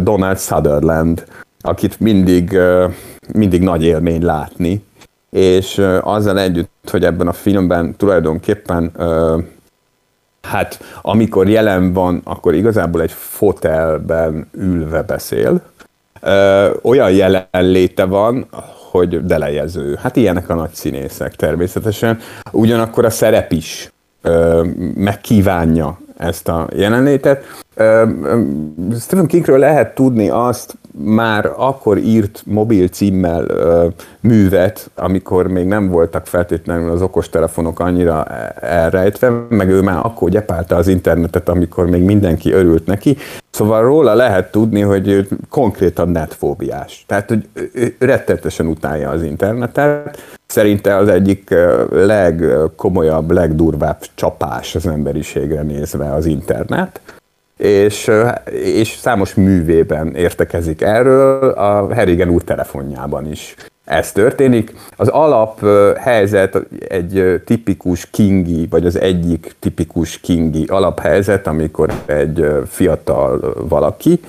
Donald 0.00 0.38
Sutherland, 0.38 1.24
akit 1.60 2.00
mindig, 2.00 2.58
mindig 3.32 3.62
nagy 3.62 3.82
élmény 3.82 4.24
látni, 4.24 4.84
és 5.30 5.82
azzal 6.00 6.38
együtt, 6.38 6.88
hogy 6.90 7.04
ebben 7.04 7.28
a 7.28 7.32
filmben 7.32 7.96
tulajdonképpen 7.96 8.92
hát 10.42 10.80
amikor 11.02 11.48
jelen 11.48 11.92
van, 11.92 12.20
akkor 12.24 12.54
igazából 12.54 13.02
egy 13.02 13.12
fotelben 13.12 14.48
ülve 14.52 15.02
beszél. 15.02 15.60
Olyan 16.82 17.10
jelenléte 17.10 18.04
van, 18.04 18.46
hogy 18.90 19.26
delejező. 19.26 19.98
Hát 20.02 20.16
ilyenek 20.16 20.48
a 20.48 20.54
nagy 20.54 20.72
színészek 20.72 21.34
természetesen. 21.34 22.18
Ugyanakkor 22.50 23.04
a 23.04 23.10
szerep 23.10 23.52
is 23.52 23.92
megkívánja 24.94 25.98
ezt 26.16 26.48
a 26.48 26.68
jelenlétet. 26.72 27.44
Stephen 29.00 29.26
Kingről 29.26 29.58
lehet 29.58 29.94
tudni 29.94 30.28
azt, 30.28 30.76
már 31.04 31.52
akkor 31.56 31.98
írt 31.98 32.42
mobil 32.46 32.88
címmel 32.88 33.46
művet, 34.20 34.90
amikor 34.94 35.46
még 35.46 35.66
nem 35.66 35.88
voltak 35.88 36.26
feltétlenül 36.26 36.90
az 36.90 37.02
okostelefonok 37.02 37.80
annyira 37.80 38.24
e, 38.24 38.54
elrejtve, 38.60 39.30
meg 39.48 39.68
ő 39.68 39.80
már 39.80 39.98
akkor 40.02 40.30
gyepálta 40.30 40.76
az 40.76 40.88
internetet, 40.88 41.48
amikor 41.48 41.86
még 41.86 42.02
mindenki 42.02 42.52
örült 42.52 42.86
neki. 42.86 43.16
Szóval 43.50 43.82
róla 43.82 44.14
lehet 44.14 44.50
tudni, 44.50 44.80
hogy 44.80 45.08
ő 45.08 45.28
konkrétan 45.48 46.08
netfóbiás. 46.08 47.04
Tehát, 47.08 47.28
hogy 47.28 47.48
rettetesen 47.98 48.66
utálja 48.66 49.10
az 49.10 49.22
internetet. 49.22 50.18
Szerinte 50.46 50.96
az 50.96 51.08
egyik 51.08 51.54
legkomolyabb, 51.90 53.30
legdurvább 53.30 53.98
csapás 54.14 54.74
az 54.74 54.86
emberiségre 54.86 55.62
nézve 55.62 56.05
az 56.12 56.26
internet 56.26 57.00
és, 57.56 58.10
és 58.62 58.88
számos 58.88 59.34
művében 59.34 60.14
értekezik 60.14 60.80
erről, 60.80 61.50
a 61.50 61.92
Herigen 61.94 62.28
úr 62.28 62.42
telefonjában 62.42 63.30
is 63.30 63.54
ez 63.84 64.12
történik. 64.12 64.74
Az 64.96 65.08
alap 65.08 65.66
helyzet 65.96 66.58
egy 66.88 67.42
tipikus 67.44 68.10
kingi, 68.10 68.66
vagy 68.70 68.86
az 68.86 69.00
egyik 69.00 69.54
tipikus 69.58 70.20
kingi 70.20 70.64
alaphelyzet, 70.66 71.46
amikor 71.46 71.92
egy 72.06 72.46
fiatal 72.66 73.54
valaki 73.68 74.20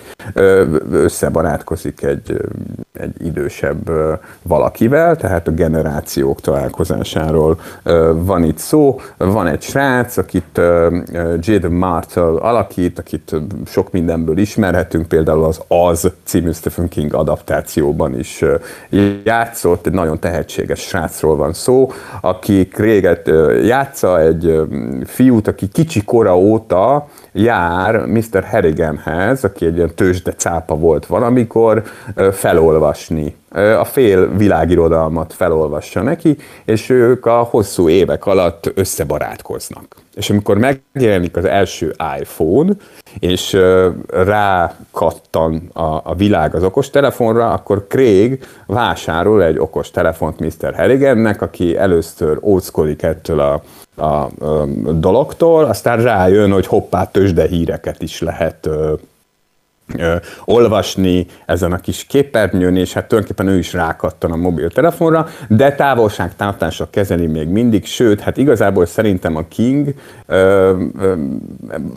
összebarátkozik 0.91 2.03
egy, 2.03 2.37
egy 2.99 3.25
idősebb 3.25 3.91
valakivel, 4.41 5.15
tehát 5.15 5.47
a 5.47 5.51
generációk 5.51 6.41
találkozásáról 6.41 7.59
van 8.13 8.43
itt 8.43 8.57
szó. 8.57 8.99
Van 9.17 9.47
egy 9.47 9.61
srác, 9.61 10.17
akit 10.17 10.61
Jade 11.39 11.69
Martel 11.69 12.35
alakít, 12.35 12.99
akit 12.99 13.35
sok 13.65 13.91
mindenből 13.91 14.37
ismerhetünk, 14.37 15.07
például 15.07 15.43
az 15.43 15.61
Az 15.67 16.11
című 16.23 16.51
Stephen 16.51 16.87
King 16.87 17.13
adaptációban 17.13 18.19
is 18.19 18.43
játszott, 19.23 19.85
egy 19.85 19.93
nagyon 19.93 20.19
tehetséges 20.19 20.79
srácról 20.79 21.35
van 21.35 21.53
szó, 21.53 21.91
aki 22.21 22.69
réget 22.75 23.31
játsza 23.63 24.21
egy 24.21 24.61
fiút, 25.05 25.47
aki 25.47 25.67
kicsi 25.67 26.03
kora 26.03 26.37
óta 26.37 27.07
jár 27.31 28.05
Mr. 28.05 28.43
Harriganhez, 28.49 29.43
aki 29.43 29.65
egy 29.65 29.75
ilyen 29.75 29.95
tőzsde 29.95 30.31
cápa 30.31 30.75
volt 30.75 31.05
valamikor, 31.05 31.83
felolvasni. 32.93 33.35
A 33.79 33.83
fél 33.83 34.37
világirodalmat 34.37 35.33
felolvassa 35.33 36.01
neki, 36.01 36.37
és 36.65 36.89
ők 36.89 37.25
a 37.25 37.47
hosszú 37.49 37.89
évek 37.89 38.25
alatt 38.25 38.71
összebarátkoznak. 38.75 39.95
És 40.15 40.29
amikor 40.29 40.57
megjelenik 40.57 41.37
az 41.37 41.45
első 41.45 41.95
iPhone, 42.19 42.73
és 43.19 43.57
rákattan 44.09 45.69
a, 45.73 45.81
a 45.81 46.13
világ 46.17 46.55
az 46.55 46.63
okostelefonra, 46.63 47.51
akkor 47.51 47.85
Craig 47.87 48.45
vásárol 48.65 49.43
egy 49.43 49.57
okostelefont 49.57 50.39
Mr. 50.39 50.75
Harrigannek, 50.75 51.41
aki 51.41 51.77
először 51.77 52.37
óckodik 52.41 53.03
ettől 53.03 53.39
a, 53.39 53.61
a, 53.95 54.05
a 54.05 54.65
dologtól, 54.91 55.63
aztán 55.63 56.01
rájön, 56.01 56.51
hogy 56.51 56.67
hoppá, 56.67 57.05
tőzsde 57.11 57.47
híreket 57.47 58.01
is 58.01 58.21
lehet 58.21 58.69
ö, 59.95 60.15
olvasni 60.45 61.25
ezen 61.45 61.71
a 61.71 61.77
kis 61.77 62.05
képernyőn, 62.05 62.75
és 62.75 62.93
hát 62.93 63.07
tulajdonképpen 63.07 63.53
ő 63.53 63.57
is 63.57 63.73
rákattan 63.73 64.31
a 64.31 64.35
mobiltelefonra, 64.35 65.27
de 65.47 65.75
távolságtartásra 65.75 66.87
kezeli 66.89 67.27
még 67.27 67.47
mindig, 67.47 67.85
sőt, 67.85 68.19
hát 68.19 68.37
igazából 68.37 68.85
szerintem 68.85 69.35
a 69.35 69.47
King 69.47 69.93
ö, 70.25 70.83
ö, 70.99 71.13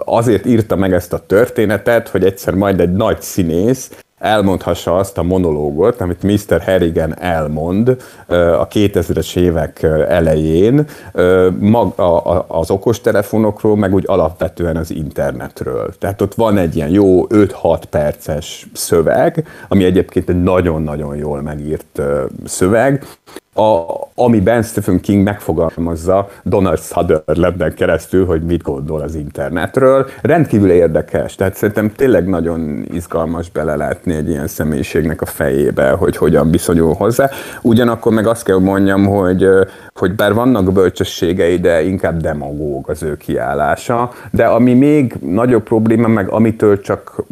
azért 0.05 0.47
írta 0.47 0.77
meg 0.77 0.93
ezt 0.93 1.13
a 1.13 1.27
történetet, 1.27 2.09
hogy 2.09 2.25
egyszer 2.25 2.55
majd 2.55 2.81
egy 2.81 2.93
nagy 2.93 3.21
színész 3.21 3.91
elmondhassa 4.21 4.97
azt 4.97 5.19
a 5.19 5.23
monológot, 5.23 6.01
amit 6.01 6.23
Mr. 6.23 6.63
Harrigan 6.63 7.19
elmond 7.19 7.89
a 8.29 8.69
2000-es 8.69 9.37
évek 9.37 9.83
elején 10.09 10.87
az 12.47 12.71
okostelefonokról, 12.71 13.77
meg 13.77 13.95
úgy 13.95 14.05
alapvetően 14.07 14.77
az 14.77 14.91
internetről. 14.91 15.95
Tehát 15.99 16.21
ott 16.21 16.35
van 16.35 16.59
egy 16.59 16.77
ilyen 16.77 16.91
jó 16.91 17.27
5-6 17.27 17.83
perces 17.91 18.67
szöveg, 18.73 19.47
ami 19.69 19.85
egyébként 19.85 20.29
egy 20.29 20.43
nagyon-nagyon 20.43 21.17
jól 21.17 21.41
megírt 21.43 22.01
szöveg, 22.45 23.07
a, 23.55 23.85
amiben 24.15 24.63
Stephen 24.63 25.01
King 25.01 25.23
megfogalmazza 25.23 26.29
Donald 26.43 26.79
Sutherlanden 26.79 27.75
keresztül, 27.75 28.27
hogy 28.27 28.43
mit 28.43 28.63
gondol 28.63 29.01
az 29.01 29.15
internetről. 29.15 30.07
Rendkívül 30.23 30.71
érdekes, 30.71 31.35
tehát 31.35 31.55
szerintem 31.55 31.93
tényleg 31.93 32.29
nagyon 32.29 32.85
izgalmas 32.93 33.51
belelátni 33.51 34.15
egy 34.15 34.29
ilyen 34.29 34.47
személyiségnek 34.47 35.21
a 35.21 35.27
fejébe, 35.27 35.91
hogy 35.91 36.17
hogyan 36.17 36.51
viszonyul 36.51 36.95
hozzá. 36.95 37.31
Ugyanakkor 37.63 38.13
meg 38.13 38.27
azt 38.27 38.45
kell 38.45 38.59
mondjam, 38.59 39.07
hogy, 39.07 39.49
hogy 39.95 40.15
bár 40.15 40.35
vannak 40.35 40.73
bölcsességei, 40.73 41.59
de 41.59 41.83
inkább 41.83 42.21
demagóg 42.21 42.89
az 42.89 43.03
ő 43.03 43.17
kiállása, 43.17 44.11
de 44.31 44.47
ami 44.47 44.75
még 44.75 45.15
nagyobb 45.21 45.63
probléma, 45.63 46.09
meg 46.09 46.29
amitől 46.29 46.81
csak 46.81 47.23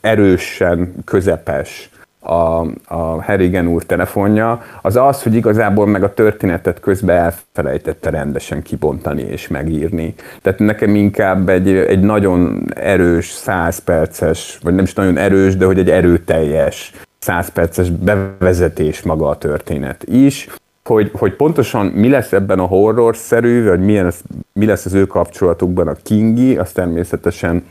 erősen 0.00 0.94
közepes 1.04 1.90
a, 2.26 2.66
a 2.86 3.22
Harrigan 3.22 3.66
úr 3.66 3.82
telefonja, 3.82 4.62
az 4.82 4.96
az, 4.96 5.22
hogy 5.22 5.34
igazából 5.34 5.86
meg 5.86 6.02
a 6.02 6.14
történetet 6.14 6.80
közben 6.80 7.16
elfelejtette 7.16 8.10
rendesen 8.10 8.62
kibontani 8.62 9.22
és 9.22 9.48
megírni. 9.48 10.14
Tehát 10.42 10.58
nekem 10.58 10.94
inkább 10.94 11.48
egy, 11.48 11.68
egy 11.68 12.00
nagyon 12.00 12.64
erős, 12.74 13.30
száz 13.30 13.78
perces, 13.78 14.58
vagy 14.62 14.74
nem 14.74 14.84
is 14.84 14.94
nagyon 14.94 15.16
erős, 15.16 15.56
de 15.56 15.64
hogy 15.64 15.78
egy 15.78 15.90
erőteljes 15.90 16.92
száz 17.18 17.48
perces 17.48 17.90
bevezetés 17.90 19.02
maga 19.02 19.28
a 19.28 19.38
történet 19.38 20.04
is, 20.04 20.48
hogy, 20.84 21.10
hogy 21.14 21.32
pontosan 21.32 21.86
mi 21.86 22.08
lesz 22.08 22.32
ebben 22.32 22.58
a 22.58 22.64
horror-szerű, 22.64 23.68
vagy 23.68 23.80
milyen, 23.80 24.12
mi 24.52 24.66
lesz 24.66 24.84
az 24.84 24.94
ő 24.94 25.06
kapcsolatukban 25.06 25.88
a 25.88 25.96
Kingi, 26.02 26.56
az 26.56 26.72
természetesen 26.72 27.64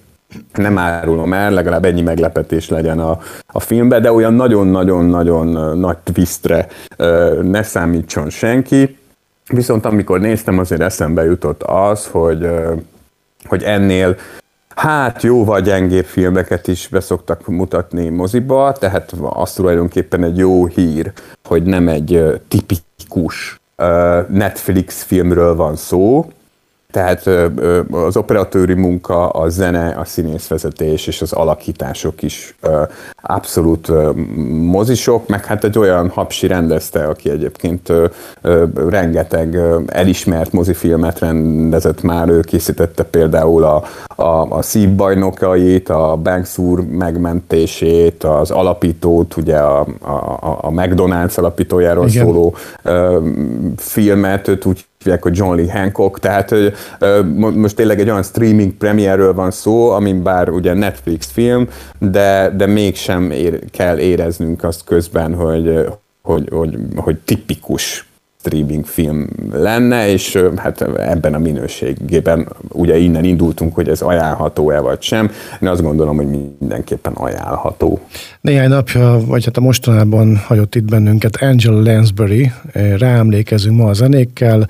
nem 0.53 0.77
árulom 0.77 1.33
el, 1.33 1.51
legalább 1.51 1.85
ennyi 1.85 2.01
meglepetés 2.01 2.69
legyen 2.69 2.99
a, 2.99 3.19
a 3.47 3.59
filmben, 3.59 4.01
de 4.01 4.11
olyan 4.11 4.33
nagyon-nagyon-nagyon 4.33 5.77
nagy 5.77 5.97
twistre 5.97 6.67
ne 7.41 7.63
számítson 7.63 8.29
senki. 8.29 8.97
Viszont 9.49 9.85
amikor 9.85 10.19
néztem, 10.19 10.59
azért 10.59 10.81
eszembe 10.81 11.23
jutott 11.23 11.63
az, 11.63 12.07
hogy, 12.07 12.49
hogy 13.45 13.63
ennél 13.63 14.15
Hát 14.75 15.23
jóval 15.23 15.61
gyengébb 15.61 16.05
filmeket 16.05 16.67
is 16.67 16.87
beszoktak 16.87 17.47
mutatni 17.47 18.09
moziba, 18.09 18.71
tehát 18.79 19.13
az 19.29 19.53
tulajdonképpen 19.53 20.23
egy 20.23 20.37
jó 20.37 20.65
hír, 20.65 21.11
hogy 21.43 21.63
nem 21.63 21.87
egy 21.87 22.41
tipikus 22.47 23.59
Netflix 24.27 25.03
filmről 25.03 25.55
van 25.55 25.75
szó, 25.75 26.29
tehát 26.95 27.29
az 27.91 28.17
operatőri 28.17 28.73
munka, 28.73 29.29
a 29.29 29.49
zene, 29.49 29.95
a 29.97 30.05
színészvezetés 30.05 31.07
és 31.07 31.21
az 31.21 31.33
alakítások 31.33 32.21
is 32.21 32.55
abszolút 33.21 33.91
mozisok, 34.47 35.27
meg 35.27 35.45
hát 35.45 35.63
egy 35.63 35.77
olyan 35.77 36.09
hapsi 36.09 36.47
rendezte, 36.47 37.03
aki 37.03 37.29
egyébként 37.29 37.91
rengeteg 38.89 39.59
elismert 39.87 40.51
mozifilmet 40.51 41.19
rendezett 41.19 42.01
már, 42.01 42.29
ő 42.29 42.39
készítette 42.39 43.03
például 43.03 43.63
a, 43.63 43.83
a, 44.15 44.57
a 44.57 44.61
szívbajnokait, 44.61 45.89
a 45.89 46.15
Banks 46.23 46.57
úr 46.57 46.81
megmentését, 46.81 48.23
az 48.23 48.51
alapítót, 48.51 49.37
ugye 49.37 49.57
a, 49.57 49.79
a, 50.01 50.57
a 50.61 50.69
McDonald's 50.69 51.37
alapítójáról 51.37 52.07
Igen. 52.07 52.25
szóló 52.25 52.55
filmet, 53.77 54.47
őt 54.47 54.65
úgy 54.65 54.85
hívják, 55.05 55.23
hogy 55.23 55.37
John 55.37 55.55
Lee 55.55 55.71
Hancock, 55.71 56.19
tehát 56.19 56.55
most 57.35 57.75
tényleg 57.75 57.99
egy 57.99 58.09
olyan 58.09 58.23
streaming 58.23 58.71
premierről 58.73 59.33
van 59.33 59.51
szó, 59.51 59.89
amin 59.89 60.23
bár 60.23 60.49
ugye 60.49 60.73
Netflix 60.73 61.31
film, 61.31 61.67
de, 61.99 62.53
de 62.57 62.65
mégsem 62.65 63.31
ér, 63.31 63.59
kell 63.71 63.97
éreznünk 63.97 64.63
azt 64.63 64.83
közben, 64.83 65.33
hogy, 65.33 65.85
hogy, 66.21 66.49
hogy, 66.51 66.77
hogy 66.95 67.17
tipikus 67.25 68.07
streaming 68.45 68.85
film 68.85 69.27
lenne, 69.53 70.11
és 70.11 70.43
hát 70.55 70.81
ebben 70.97 71.33
a 71.33 71.39
minőségében 71.39 72.47
ugye 72.69 72.97
innen 72.97 73.23
indultunk, 73.23 73.75
hogy 73.75 73.89
ez 73.89 74.01
ajánlható-e 74.01 74.79
vagy 74.79 75.01
sem. 75.01 75.31
Én 75.61 75.67
azt 75.69 75.81
gondolom, 75.81 76.15
hogy 76.15 76.27
mindenképpen 76.59 77.13
ajánlható. 77.13 77.99
Néhány 78.41 78.69
napja, 78.69 79.19
vagy 79.25 79.45
hát 79.45 79.57
a 79.57 79.61
mostanában 79.61 80.37
hagyott 80.37 80.75
itt 80.75 80.89
bennünket 80.89 81.35
Angela 81.41 81.81
Lansbury, 81.81 82.51
ráemlékezünk 82.97 83.77
ma 83.77 83.89
a 83.89 83.93
zenékkel, 83.93 84.65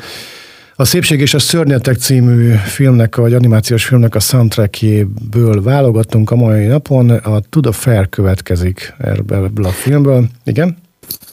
a 0.77 0.85
Szépség 0.85 1.19
és 1.19 1.33
a 1.33 1.39
Szörnyetek 1.39 1.95
című 1.95 2.51
filmnek, 2.51 3.15
vagy 3.15 3.33
animációs 3.33 3.85
filmnek 3.85 4.15
a 4.15 4.19
soundtrackjéből 4.19 5.63
válogattunk 5.63 6.31
a 6.31 6.35
mai 6.35 6.65
napon. 6.65 7.09
A 7.09 7.39
the 7.61 7.71
Fair 7.71 8.09
következik 8.09 8.93
ebből 8.97 9.65
a 9.65 9.69
filmből. 9.69 10.25
Igen? 10.43 10.77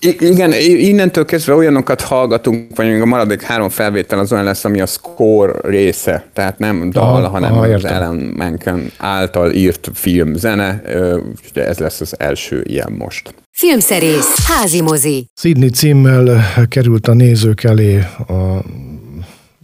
Igen, 0.02 0.52
innentől 0.62 1.24
kezdve 1.24 1.54
olyanokat 1.54 2.00
hallgatunk, 2.00 2.76
vagy 2.76 3.00
a 3.00 3.04
maradék 3.04 3.42
három 3.42 3.68
felvétel 3.68 4.18
az 4.18 4.32
olyan 4.32 4.44
lesz, 4.44 4.64
ami 4.64 4.80
a 4.80 4.86
score 4.86 5.52
része, 5.62 6.24
tehát 6.32 6.58
nem 6.58 6.90
dal, 6.90 7.24
aha, 7.24 7.28
hanem 7.28 7.52
aha, 7.52 7.66
az 7.66 7.84
Alan 7.84 8.16
Menken 8.16 8.92
által 8.96 9.52
írt 9.52 9.90
film 9.94 10.34
zene, 10.34 10.82
úgyhogy 11.16 11.62
ez 11.62 11.78
lesz 11.78 12.00
az 12.00 12.14
első 12.18 12.64
ilyen 12.68 12.92
most. 12.98 13.34
Filmszerész, 13.50 14.46
házi 14.46 14.80
mozi. 14.80 15.26
Sydney 15.40 15.70
címmel 15.70 16.42
került 16.68 17.06
a 17.06 17.14
nézők 17.14 17.64
elé 17.64 17.98
a 18.28 18.62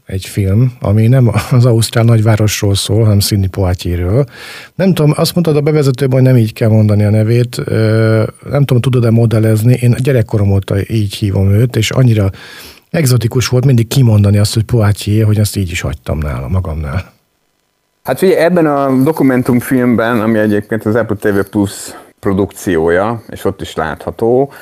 egy 0.08 0.24
film, 0.24 0.72
ami 0.80 1.06
nem 1.06 1.30
az 1.50 1.64
Ausztrál 1.64 2.04
nagyvárosról 2.04 2.74
szól, 2.74 3.02
hanem 3.02 3.20
Sidney 3.20 3.48
Poitierről. 3.48 4.24
Nem 4.74 4.94
tudom, 4.94 5.12
azt 5.16 5.34
mondtad 5.34 5.56
a 5.56 5.60
bevezetőben, 5.60 6.18
hogy 6.18 6.28
nem 6.28 6.36
így 6.36 6.52
kell 6.52 6.68
mondani 6.68 7.04
a 7.04 7.10
nevét. 7.10 7.62
Nem 8.50 8.64
tudom, 8.64 8.80
tudod-e 8.80 9.10
modellezni. 9.10 9.78
Én 9.80 9.94
gyerekkorom 9.98 10.50
óta 10.50 10.74
így 10.86 11.14
hívom 11.14 11.50
őt, 11.50 11.76
és 11.76 11.90
annyira 11.90 12.30
egzotikus 12.90 13.48
volt 13.48 13.64
mindig 13.64 13.88
kimondani 13.88 14.38
azt, 14.38 14.54
hogy 14.54 14.62
Poitier, 14.62 15.26
hogy 15.26 15.40
azt 15.40 15.56
így 15.56 15.70
is 15.70 15.80
hagytam 15.80 16.18
nála, 16.18 16.48
magamnál. 16.48 17.12
Hát 18.02 18.22
ugye 18.22 18.44
ebben 18.44 18.66
a 18.66 19.02
dokumentumfilmben, 19.02 20.20
ami 20.20 20.38
egyébként 20.38 20.84
az 20.84 20.94
Apple 20.94 21.16
TV 21.16 21.38
Plus 21.50 21.72
produkciója, 22.20 23.22
és 23.28 23.44
ott 23.44 23.60
is 23.60 23.74
látható, 23.74 24.52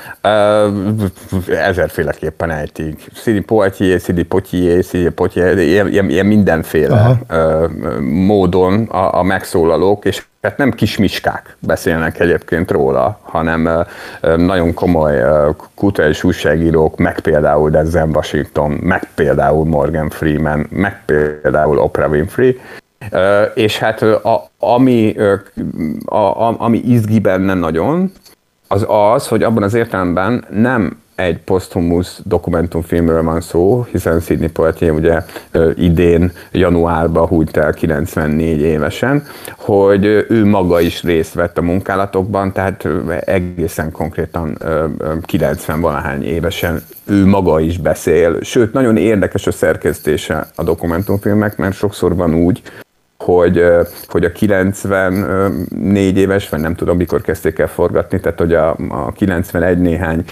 ezerféleképpen 1.48 2.50
ejtik. 2.50 3.06
Szidi 3.14 3.40
Poitier, 3.40 4.00
Szidi 4.00 4.22
Potier, 4.22 4.84
Szidi 4.84 5.10
Potier, 5.10 5.58
ilyen, 5.58 6.10
ilyen 6.10 6.26
mindenféle 6.26 6.94
Aha. 6.94 7.68
módon 8.00 8.82
a, 8.82 9.18
a 9.18 9.22
megszólalók, 9.22 10.04
és 10.04 10.24
hát 10.42 10.56
nem 10.56 10.70
kismiskák 10.70 11.56
beszélnek 11.60 12.20
egyébként 12.20 12.70
róla, 12.70 13.18
hanem 13.22 13.86
nagyon 14.36 14.74
komoly 14.74 15.22
kulturális 15.74 16.24
újságírók, 16.24 16.96
meg 16.96 17.20
például 17.20 17.70
Denzel 17.70 18.08
Washington, 18.08 18.70
meg 18.70 19.08
például 19.14 19.64
Morgan 19.64 20.10
Freeman, 20.10 20.66
meg 20.70 21.02
például 21.04 21.78
Oprah 21.78 22.10
Winfrey, 22.10 22.60
és 23.54 23.78
hát 23.78 24.02
a, 24.02 24.50
ami, 24.59 25.16
a, 26.04 26.16
a, 26.16 26.54
ami 26.59 26.78
izgi 26.78 27.18
benne 27.18 27.54
nagyon, 27.54 28.12
az 28.68 28.87
az, 28.88 29.28
hogy 29.28 29.42
abban 29.42 29.62
az 29.62 29.74
értelemben 29.74 30.44
nem 30.50 30.98
egy 31.16 31.38
poszthumusz 31.38 32.20
dokumentumfilmről 32.24 33.22
van 33.22 33.40
szó, 33.40 33.87
hiszen 33.90 34.20
Sidney 34.20 34.48
Poitier 34.48 34.90
ugye 34.90 35.22
idén 35.76 36.32
januárban 36.52 37.26
hújt 37.26 37.56
el 37.56 37.72
94 37.72 38.61
évesen, 38.61 39.22
hogy 39.56 40.04
ő 40.28 40.44
maga 40.44 40.80
is 40.80 41.02
részt 41.02 41.35
vett 41.35 41.59
a 41.59 41.62
munkálatokban, 41.62 42.52
tehát 42.52 42.88
egészen 43.24 43.92
konkrétan 43.92 44.59
90 45.22 45.80
valahány 45.80 46.24
évesen 46.24 46.82
ő 47.04 47.26
maga 47.26 47.61
is 47.61 47.78
beszél, 47.78 48.40
sőt 48.40 48.72
nagyon 48.72 48.96
érdekes 48.96 49.46
a 49.46 49.52
szerkesztése 49.52 50.48
a 50.54 50.62
dokumentumfilmek, 50.62 51.56
mert 51.56 51.74
sokszor 51.74 52.16
van 52.16 52.35
úgy, 52.35 52.62
hogy, 53.26 53.64
hogy 54.06 54.24
a 54.24 54.32
94 54.32 56.18
éves, 56.18 56.48
vagy 56.48 56.60
nem 56.60 56.74
tudom 56.74 56.96
mikor 56.96 57.20
kezdték 57.20 57.58
el 57.58 57.68
forgatni, 57.68 58.20
tehát 58.20 58.38
hogy 58.38 58.54
a, 58.54 58.76
a 58.88 59.12
91 59.12 59.78
néhány 59.78 60.24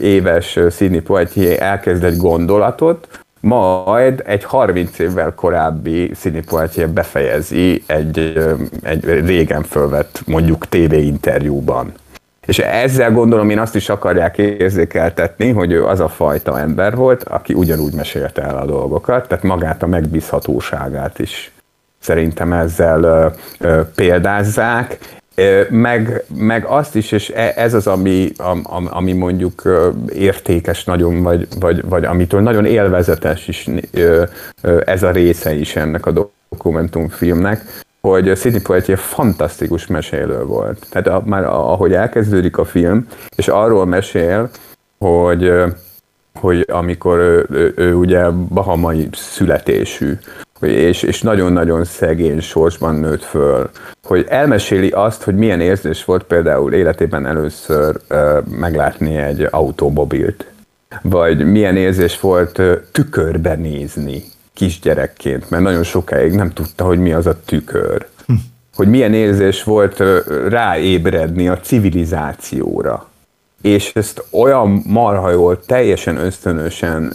éves 0.00 0.58
Sidney 0.70 1.00
Poitier 1.00 1.62
elkezd 1.62 2.04
egy 2.04 2.16
gondolatot, 2.16 3.08
majd 3.40 4.22
egy 4.26 4.44
30 4.44 4.98
évvel 4.98 5.34
korábbi 5.34 6.12
Sidney 6.14 6.86
befejezi 6.92 7.82
egy, 7.86 8.38
egy 8.82 9.04
régen 9.04 9.62
fölvett 9.62 10.22
mondjuk 10.26 10.68
TV 10.68 10.92
interjúban. 10.92 11.92
És 12.46 12.58
ezzel 12.58 13.12
gondolom 13.12 13.50
én 13.50 13.58
azt 13.58 13.74
is 13.74 13.88
akarják 13.88 14.38
érzékeltetni, 14.38 15.50
hogy 15.50 15.72
ő 15.72 15.84
az 15.84 16.00
a 16.00 16.08
fajta 16.08 16.60
ember 16.60 16.96
volt, 16.96 17.22
aki 17.22 17.54
ugyanúgy 17.54 17.92
mesélte 17.92 18.42
el 18.42 18.56
a 18.56 18.66
dolgokat, 18.66 19.28
tehát 19.28 19.44
magát 19.44 19.82
a 19.82 19.86
megbízhatóságát 19.86 21.18
is 21.18 21.53
szerintem 22.04 22.52
ezzel 22.52 23.34
példázzák, 23.94 24.98
meg, 25.68 26.24
meg 26.34 26.64
azt 26.64 26.96
is, 26.96 27.12
és 27.12 27.30
e, 27.34 27.52
ez 27.56 27.74
az, 27.74 27.86
ami, 27.86 28.32
ami 28.90 29.12
mondjuk 29.12 29.62
értékes 30.12 30.84
nagyon, 30.84 31.22
vagy, 31.22 31.48
vagy, 31.60 31.88
vagy 31.88 32.04
amitől 32.04 32.40
nagyon 32.40 32.64
élvezetes 32.64 33.48
is 33.48 33.68
ez 34.84 35.02
a 35.02 35.10
része 35.10 35.54
is 35.54 35.76
ennek 35.76 36.06
a 36.06 36.30
dokumentumfilmnek, 36.48 37.82
hogy 38.00 38.36
Sidney 38.36 38.60
Poitier 38.60 38.98
fantasztikus 38.98 39.86
mesélő 39.86 40.44
volt. 40.44 40.86
Tehát 40.90 41.06
a, 41.06 41.22
már 41.24 41.44
ahogy 41.44 41.92
elkezdődik 41.92 42.58
a 42.58 42.64
film, 42.64 43.06
és 43.36 43.48
arról 43.48 43.86
mesél, 43.86 44.50
hogy 44.98 45.52
hogy 46.40 46.64
amikor 46.72 47.18
ő, 47.18 47.46
ő, 47.50 47.72
ő 47.76 47.94
ugye 47.94 48.30
bahamai 48.30 49.08
születésű, 49.12 50.18
és, 50.70 51.02
és 51.02 51.22
nagyon-nagyon 51.22 51.84
szegény 51.84 52.40
sorsban 52.40 52.94
nőtt 52.94 53.22
föl, 53.22 53.70
hogy 54.02 54.26
elmeséli 54.28 54.88
azt, 54.88 55.22
hogy 55.22 55.34
milyen 55.34 55.60
érzés 55.60 56.04
volt 56.04 56.24
például 56.24 56.72
életében 56.72 57.26
először 57.26 58.00
uh, 58.10 58.46
meglátni 58.58 59.16
egy 59.16 59.48
autómobilt, 59.50 60.46
vagy 61.02 61.50
milyen 61.50 61.76
érzés 61.76 62.20
volt 62.20 62.58
uh, 62.58 62.72
tükörbe 62.92 63.54
nézni 63.54 64.22
kisgyerekként, 64.52 65.50
mert 65.50 65.62
nagyon 65.62 65.82
sokáig 65.82 66.32
nem 66.32 66.50
tudta, 66.50 66.84
hogy 66.84 66.98
mi 66.98 67.12
az 67.12 67.26
a 67.26 67.40
tükör. 67.44 68.06
Hm. 68.26 68.32
Hogy 68.74 68.88
milyen 68.88 69.14
érzés 69.14 69.62
volt 69.62 70.00
uh, 70.00 70.18
ráébredni 70.48 71.48
a 71.48 71.60
civilizációra. 71.60 73.08
És 73.62 73.92
ezt 73.94 74.24
olyan 74.30 74.82
marha 74.86 75.30
jól, 75.30 75.60
teljesen 75.60 76.16
ösztönösen 76.16 77.12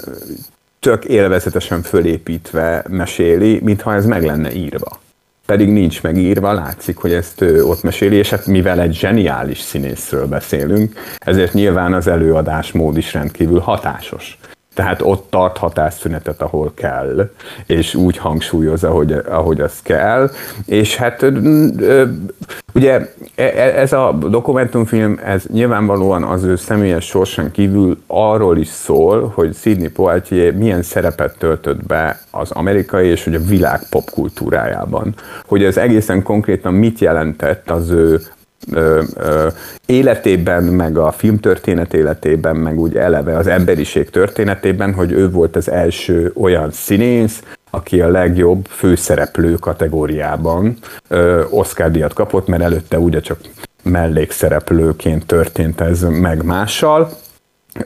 tök 0.80 1.06
élvezetesen 1.06 1.82
fölépítve 1.82 2.84
meséli, 2.90 3.60
mintha 3.64 3.94
ez 3.94 4.06
meg 4.06 4.24
lenne 4.24 4.54
írva. 4.54 5.00
Pedig 5.46 5.70
nincs 5.70 6.02
megírva, 6.02 6.54
látszik, 6.54 6.98
hogy 6.98 7.14
ezt 7.14 7.42
ő 7.42 7.64
ott 7.64 7.84
meséli, 7.84 8.16
és 8.16 8.30
hát 8.30 8.46
mivel 8.46 8.80
egy 8.80 8.96
zseniális 8.96 9.60
színészről 9.60 10.28
beszélünk, 10.28 10.94
ezért 11.18 11.54
nyilván 11.54 11.94
az 11.94 12.08
előadásmód 12.08 12.98
is 12.98 13.14
rendkívül 13.14 13.60
hatásos 13.60 14.38
tehát 14.80 15.02
ott 15.02 15.30
tart 15.30 15.58
hatásszünetet, 15.58 16.42
ahol 16.42 16.72
kell, 16.76 17.30
és 17.66 17.96
úgy 17.96 18.18
hangsúlyozza, 18.18 18.90
ahogy, 18.90 19.12
ahogy 19.12 19.62
az 19.62 19.82
kell. 19.82 20.30
És 20.66 20.96
hát 20.96 21.26
ugye 22.74 22.94
e, 23.36 23.44
e, 23.44 23.80
ez 23.80 23.94
a 23.94 24.18
dokumentumfilm, 24.30 25.20
ez 25.26 25.44
nyilvánvalóan 25.52 26.24
az 26.24 26.44
ő 26.44 26.56
személyes 26.56 27.06
sorsan 27.06 27.52
kívül 27.52 27.98
arról 28.08 28.58
is 28.58 28.68
szól, 28.68 29.32
hogy 29.36 29.56
Sidney 29.56 29.90
Poitier 29.90 30.54
milyen 30.54 30.82
szerepet 30.82 31.38
töltött 31.38 31.86
be 31.86 32.20
az 32.32 32.52
amerikai 32.52 33.08
és 33.08 33.24
hogy 33.24 33.36
a 33.36 33.44
világ 33.48 33.82
popkultúrájában. 33.90 35.14
Hogy 35.46 35.64
ez 35.64 35.78
egészen 35.78 36.24
konkrétan 36.24 36.74
mit 36.74 37.00
jelentett 37.00 37.70
az 37.70 37.90
ő 37.90 38.22
ö, 38.72 39.02
ö, 39.16 39.48
életében, 39.86 40.64
meg 40.64 40.98
a 40.98 41.12
filmtörténet 41.12 41.94
életében, 41.94 42.56
meg 42.56 42.80
úgy 42.80 42.96
eleve 42.96 43.38
az 43.38 43.48
emberiség 43.48 44.10
történetében, 44.10 44.94
hogy 44.94 45.12
ő 45.12 45.32
volt 45.32 45.56
az 45.56 45.72
első 45.72 46.32
olyan 46.36 46.72
színész, 46.72 47.44
aki 47.70 48.02
a 48.02 48.10
legjobb 48.10 48.66
főszereplő 48.66 49.54
kategóriában 49.54 50.78
ö, 51.08 51.44
Oscar 51.50 51.92
díjat 51.92 52.14
kapott, 52.14 52.48
mert 52.48 52.64
előtte 52.64 53.00
ugye 53.00 53.20
csak 53.20 53.40
mellékszereplőként 53.84 55.26
történt 55.26 55.82
ez 55.82 56.02
meg 56.02 56.44
mással. 56.44 57.10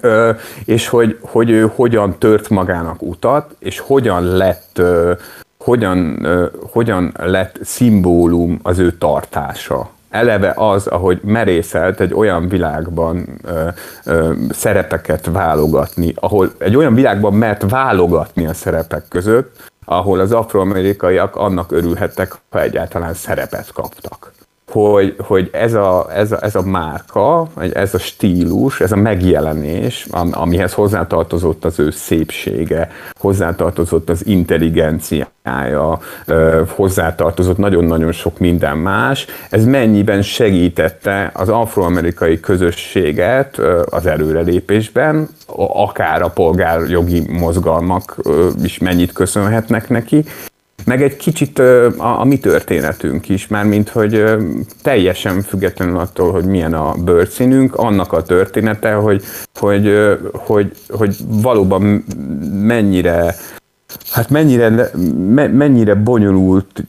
Ö, 0.02 0.32
és 0.66 0.88
hogy, 0.88 1.18
hogy 1.22 1.50
ő 1.50 1.72
hogyan 1.76 2.16
tört 2.20 2.50
magának 2.50 3.02
utat, 3.02 3.56
és 3.60 3.80
hogyan 3.80 4.24
lett, 4.24 4.78
ö, 4.78 5.14
hogyan, 5.58 6.26
ö, 6.26 6.46
hogyan 6.72 7.14
lett 7.20 7.60
szimbólum 7.62 8.60
az 8.64 8.80
ő 8.80 8.92
tartása 8.92 9.93
eleve 10.14 10.54
az, 10.56 10.88
ahogy 10.88 11.20
merészelt 11.24 12.00
egy 12.00 12.14
olyan 12.14 12.48
világban 12.48 13.40
ö, 13.44 13.68
ö, 14.06 14.34
szerepeket 14.50 15.26
válogatni, 15.26 16.14
ahol 16.16 16.52
egy 16.58 16.76
olyan 16.76 16.94
világban 16.94 17.34
mert 17.34 17.70
válogatni 17.70 18.46
a 18.46 18.54
szerepek 18.54 19.04
között, 19.10 19.72
ahol 19.86 20.20
az 20.20 20.32
afroamerikaiak 20.32 21.36
annak 21.36 21.72
örülhettek, 21.72 22.36
ha 22.50 22.62
egyáltalán 22.62 23.14
szerepet 23.14 23.72
kaptak 23.72 24.32
hogy, 24.74 25.16
hogy 25.20 25.50
ez, 25.52 25.74
a, 25.74 26.08
ez, 26.16 26.32
a, 26.32 26.38
ez 26.42 26.56
a 26.56 26.62
márka, 26.62 27.48
ez 27.74 27.94
a 27.94 27.98
stílus, 27.98 28.82
ez 28.82 28.92
a 28.92 28.96
megjelenés, 28.96 30.08
amihez 30.32 30.74
hozzátartozott 30.74 31.66
az 31.66 31.80
ő 31.80 31.90
szépsége, 31.92 32.92
hozzátartozott 33.20 34.10
az 34.10 34.26
intelligenciája, 34.26 36.00
hozzátartozott 36.68 37.58
nagyon-nagyon 37.58 38.12
sok 38.12 38.40
minden 38.40 38.78
más, 38.78 39.26
ez 39.50 39.66
mennyiben 39.66 40.22
segítette 40.22 41.32
az 41.34 41.50
afroamerikai 41.50 42.40
közösséget 42.40 43.58
az 43.90 44.06
előrelépésben, 44.06 45.28
akár 45.74 46.22
a 46.22 46.30
polgárjogi 46.30 47.28
mozgalmak 47.30 48.16
is 48.64 48.78
mennyit 48.78 49.12
köszönhetnek 49.12 49.90
neki, 49.90 50.26
meg 50.86 51.02
egy 51.02 51.16
kicsit 51.16 51.60
a, 51.60 52.20
a 52.20 52.24
mi 52.24 52.40
történetünk 52.40 53.30
is, 53.30 53.48
mármint 53.48 53.90
hogy 53.90 54.24
teljesen 54.82 55.42
függetlenül 55.42 55.98
attól, 55.98 56.32
hogy 56.32 56.46
milyen 56.46 56.74
a 56.74 56.94
bőrszínünk, 56.94 57.76
annak 57.76 58.14
a 58.14 58.24
története, 58.24 58.94
hogy, 58.94 59.24
hogy, 59.60 59.94
hogy, 60.34 60.72
hogy 60.90 61.16
valóban 61.28 62.06
mennyire 62.52 63.36
Hát 64.12 64.30
mennyire, 64.30 64.90
me, 65.30 65.48
mennyire 65.48 65.96
bonyolult 65.96 66.84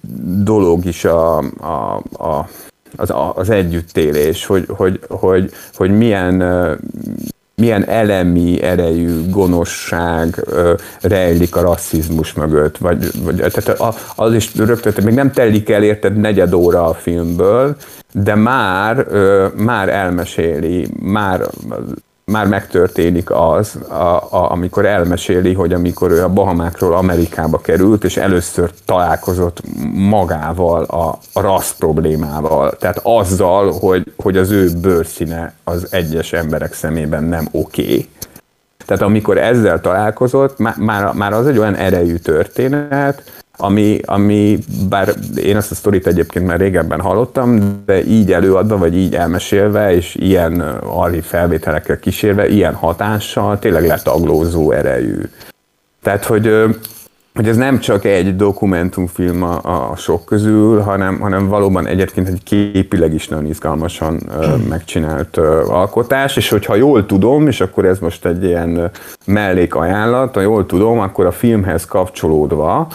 dolog 0.45 0.85
is 0.85 1.05
a, 1.05 1.39
a, 1.39 2.03
a, 2.13 2.49
az, 2.97 3.13
az 3.35 3.51
együttélés, 3.51 4.47
hogy, 4.47 4.65
hogy, 4.69 5.01
hogy, 5.09 5.51
hogy 5.75 5.97
milyen, 5.97 6.43
milyen 7.57 7.89
elemi 7.89 8.63
erejű 8.63 9.31
gonoszság 9.31 10.43
ö, 10.47 10.75
rejlik 11.01 11.57
a 11.57 11.61
rasszizmus 11.61 12.33
mögött. 12.33 12.79
Vagy, 12.79 13.11
vagy 13.25 13.37
tehát 13.37 13.95
az 14.17 14.35
is 14.35 14.55
rögtön, 14.57 15.05
még 15.05 15.15
nem 15.15 15.33
telik 15.33 15.71
el 15.71 15.83
érted 15.83 16.17
negyed 16.17 16.53
óra 16.53 16.87
a 16.87 16.95
filmből, 16.95 17.77
de 18.13 18.35
már, 18.35 19.07
ö, 19.09 19.47
már 19.57 19.89
elmeséli, 19.89 20.89
már 21.01 21.41
már 22.25 22.47
megtörténik 22.47 23.31
az, 23.31 23.79
a, 23.89 23.95
a, 23.95 24.51
amikor 24.51 24.87
elmeséli, 24.87 25.53
hogy 25.53 25.73
amikor 25.73 26.11
ő 26.11 26.23
a 26.23 26.29
Bahamákról 26.29 26.95
Amerikába 26.95 27.59
került, 27.59 28.05
és 28.05 28.17
először 28.17 28.71
találkozott 28.85 29.63
magával, 29.93 30.85
a, 30.85 31.19
a 31.33 31.41
rassz 31.41 31.73
problémával. 31.73 32.71
Tehát 32.71 33.01
azzal, 33.03 33.73
hogy, 33.73 34.13
hogy 34.17 34.37
az 34.37 34.51
ő 34.51 34.71
bőrszíne 34.81 35.55
az 35.65 35.87
egyes 35.91 36.33
emberek 36.33 36.73
szemében 36.73 37.25
nem 37.25 37.49
oké. 37.51 37.83
Okay. 37.83 38.09
Tehát 38.87 39.03
amikor 39.03 39.39
ezzel 39.39 39.81
találkozott, 39.81 40.59
már, 40.59 41.13
már, 41.13 41.33
az 41.33 41.47
egy 41.47 41.59
olyan 41.59 41.75
erejű 41.75 42.17
történet, 42.17 43.23
ami, 43.57 44.01
ami 44.05 44.59
bár 44.89 45.15
én 45.37 45.57
ezt 45.57 45.71
a 45.71 45.75
sztorit 45.75 46.07
egyébként 46.07 46.47
már 46.47 46.59
régebben 46.59 47.01
hallottam, 47.01 47.83
de 47.87 48.05
így 48.05 48.33
előadva, 48.33 48.77
vagy 48.77 48.97
így 48.97 49.15
elmesélve, 49.15 49.95
és 49.95 50.15
ilyen 50.15 50.61
arri 50.81 51.21
felvételekkel 51.21 51.99
kísérve, 51.99 52.49
ilyen 52.49 52.75
hatással 52.75 53.59
tényleg 53.59 53.87
letaglózó 53.87 54.71
erejű. 54.71 55.21
Tehát, 56.03 56.25
hogy 56.25 56.53
hogy 57.35 57.49
ez 57.49 57.57
nem 57.57 57.79
csak 57.79 58.05
egy 58.05 58.37
dokumentumfilm 58.37 59.43
a, 59.43 59.91
a 59.91 59.97
sok 59.97 60.25
közül, 60.25 60.81
hanem, 60.81 61.19
hanem 61.21 61.49
valóban 61.49 61.87
egyébként 61.87 62.29
egy 62.29 62.43
képileg 62.43 63.15
is 63.15 63.29
nagyon 63.29 63.47
izgalmasan 63.47 64.21
uh, 64.29 64.67
megcsinált 64.69 65.37
uh, 65.37 65.45
alkotás, 65.71 66.37
és 66.37 66.49
hogyha 66.49 66.75
jól 66.75 67.07
tudom, 67.07 67.47
és 67.47 67.61
akkor 67.61 67.85
ez 67.85 67.99
most 67.99 68.27
egy 68.27 68.45
ilyen 68.45 68.91
mellékajánlat, 69.27 70.35
ha 70.35 70.41
jól 70.41 70.67
tudom, 70.67 70.99
akkor 70.99 71.27
a 71.27 71.31
filmhez 71.33 71.85
kapcsolódva 71.85 72.89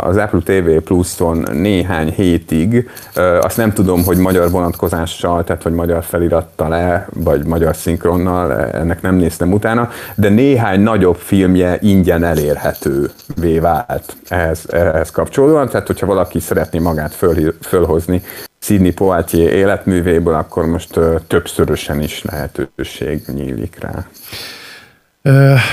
az 0.00 0.16
Apple 0.16 0.40
TV 0.44 0.84
Plus-on 0.84 1.46
néhány 1.52 2.12
hétig, 2.12 2.90
uh, 3.16 3.38
azt 3.44 3.56
nem 3.56 3.72
tudom, 3.72 4.04
hogy 4.04 4.16
magyar 4.16 4.50
vonatkozással, 4.50 5.44
tehát 5.44 5.62
hogy 5.62 5.72
magyar 5.72 6.04
felirattal 6.04 6.68
le, 6.68 7.08
vagy 7.14 7.46
magyar 7.46 7.76
szinkronnal, 7.76 8.52
ennek 8.52 9.02
nem 9.02 9.14
néztem 9.14 9.52
utána, 9.52 9.88
de 10.14 10.28
néhány 10.28 10.80
nagyobb 10.80 11.16
filmje 11.16 11.78
ingyen 11.80 12.24
elérhető 12.24 13.10
vált 13.58 14.16
ehhez, 14.28 14.64
ehhez 14.68 15.10
kapcsolódóan, 15.10 15.68
tehát 15.68 15.86
hogyha 15.86 16.06
valaki 16.06 16.40
szeretné 16.40 16.78
magát 16.78 17.14
föl, 17.14 17.54
fölhozni 17.60 18.22
Sidney 18.60 18.92
Poitier 18.92 19.52
életművéből, 19.52 20.34
akkor 20.34 20.66
most 20.66 20.98
többszörösen 21.26 22.02
is 22.02 22.22
lehetőség 22.22 23.22
nyílik 23.34 23.78
rá. 23.80 24.06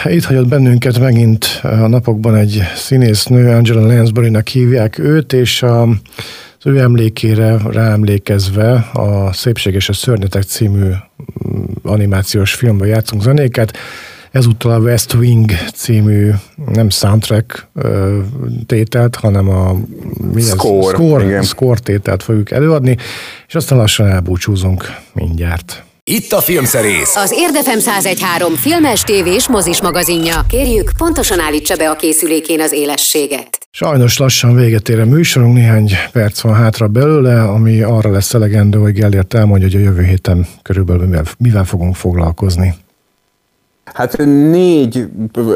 Itt 0.04 0.24
hagyott 0.24 0.48
bennünket 0.48 1.00
megint 1.00 1.60
a 1.62 1.88
napokban 1.88 2.36
egy 2.36 2.62
színésznő, 2.76 3.50
Angela 3.50 3.88
Lansbury-nak 3.88 4.48
hívják 4.48 4.98
őt, 4.98 5.34
és 5.34 5.64
a, 5.64 5.82
az 5.82 6.66
ő 6.66 6.78
emlékére 6.78 7.58
ráemlékezve 7.72 8.74
a 8.94 9.34
Szépség 9.34 9.74
és 9.74 9.90
a 9.90 9.94
Szörnyetek 9.94 10.44
című 10.44 10.88
mm, 10.88 11.64
animációs 11.84 12.54
filmben 12.54 12.88
játszunk 12.88 13.22
zenéket. 13.22 13.78
Ezúttal 14.32 14.72
a 14.72 14.80
West 14.80 15.14
Wing 15.14 15.52
című 15.76 16.32
nem 16.74 16.90
soundtrack 16.90 17.68
tételt, 18.66 19.16
hanem 19.16 19.50
a 19.50 19.76
mi 20.34 20.42
score, 20.42 20.94
score, 20.94 21.26
igen. 21.26 21.44
score 21.44 21.80
tételt 21.80 22.24
fogjuk 22.24 22.52
előadni, 22.52 22.98
és 23.48 23.56
aztán 23.56 23.78
lassan 23.78 24.08
elbúcsúzunk 24.08 24.86
mindjárt. 25.14 25.84
Itt 26.04 26.32
a 26.32 26.42
Filmszerész. 26.42 27.16
Az 27.16 27.34
Érdefem 27.38 27.78
1013 27.78 28.54
filmes, 28.56 29.02
tévés, 29.02 29.48
mozis 29.48 29.82
magazinja. 29.82 30.46
Kérjük, 30.48 30.92
pontosan 30.98 31.40
állítsa 31.40 31.76
be 31.76 31.90
a 31.90 31.96
készülékén 31.96 32.62
az 32.62 32.72
élességet. 32.72 33.58
Sajnos 33.72 34.18
lassan 34.18 34.56
véget 34.56 34.90
ér 34.90 35.00
a 35.00 35.06
műsorunk, 35.06 35.54
néhány 35.54 35.92
perc 36.12 36.42
van 36.42 36.54
hátra 36.54 36.88
belőle, 36.88 37.44
ami 37.44 37.82
arra 37.82 38.12
lesz 38.12 38.34
elegendő, 38.34 38.80
hogy 38.80 38.94
Gellért 38.94 39.34
elmondja, 39.34 39.68
hogy 39.68 39.76
a 39.76 39.84
jövő 39.84 40.04
héten 40.04 40.48
körülbelül 40.62 41.06
mivel, 41.06 41.24
mivel 41.38 41.66
fogunk 41.66 41.96
foglalkozni. 41.96 42.76
Hát 43.94 44.18
négy 44.26 45.10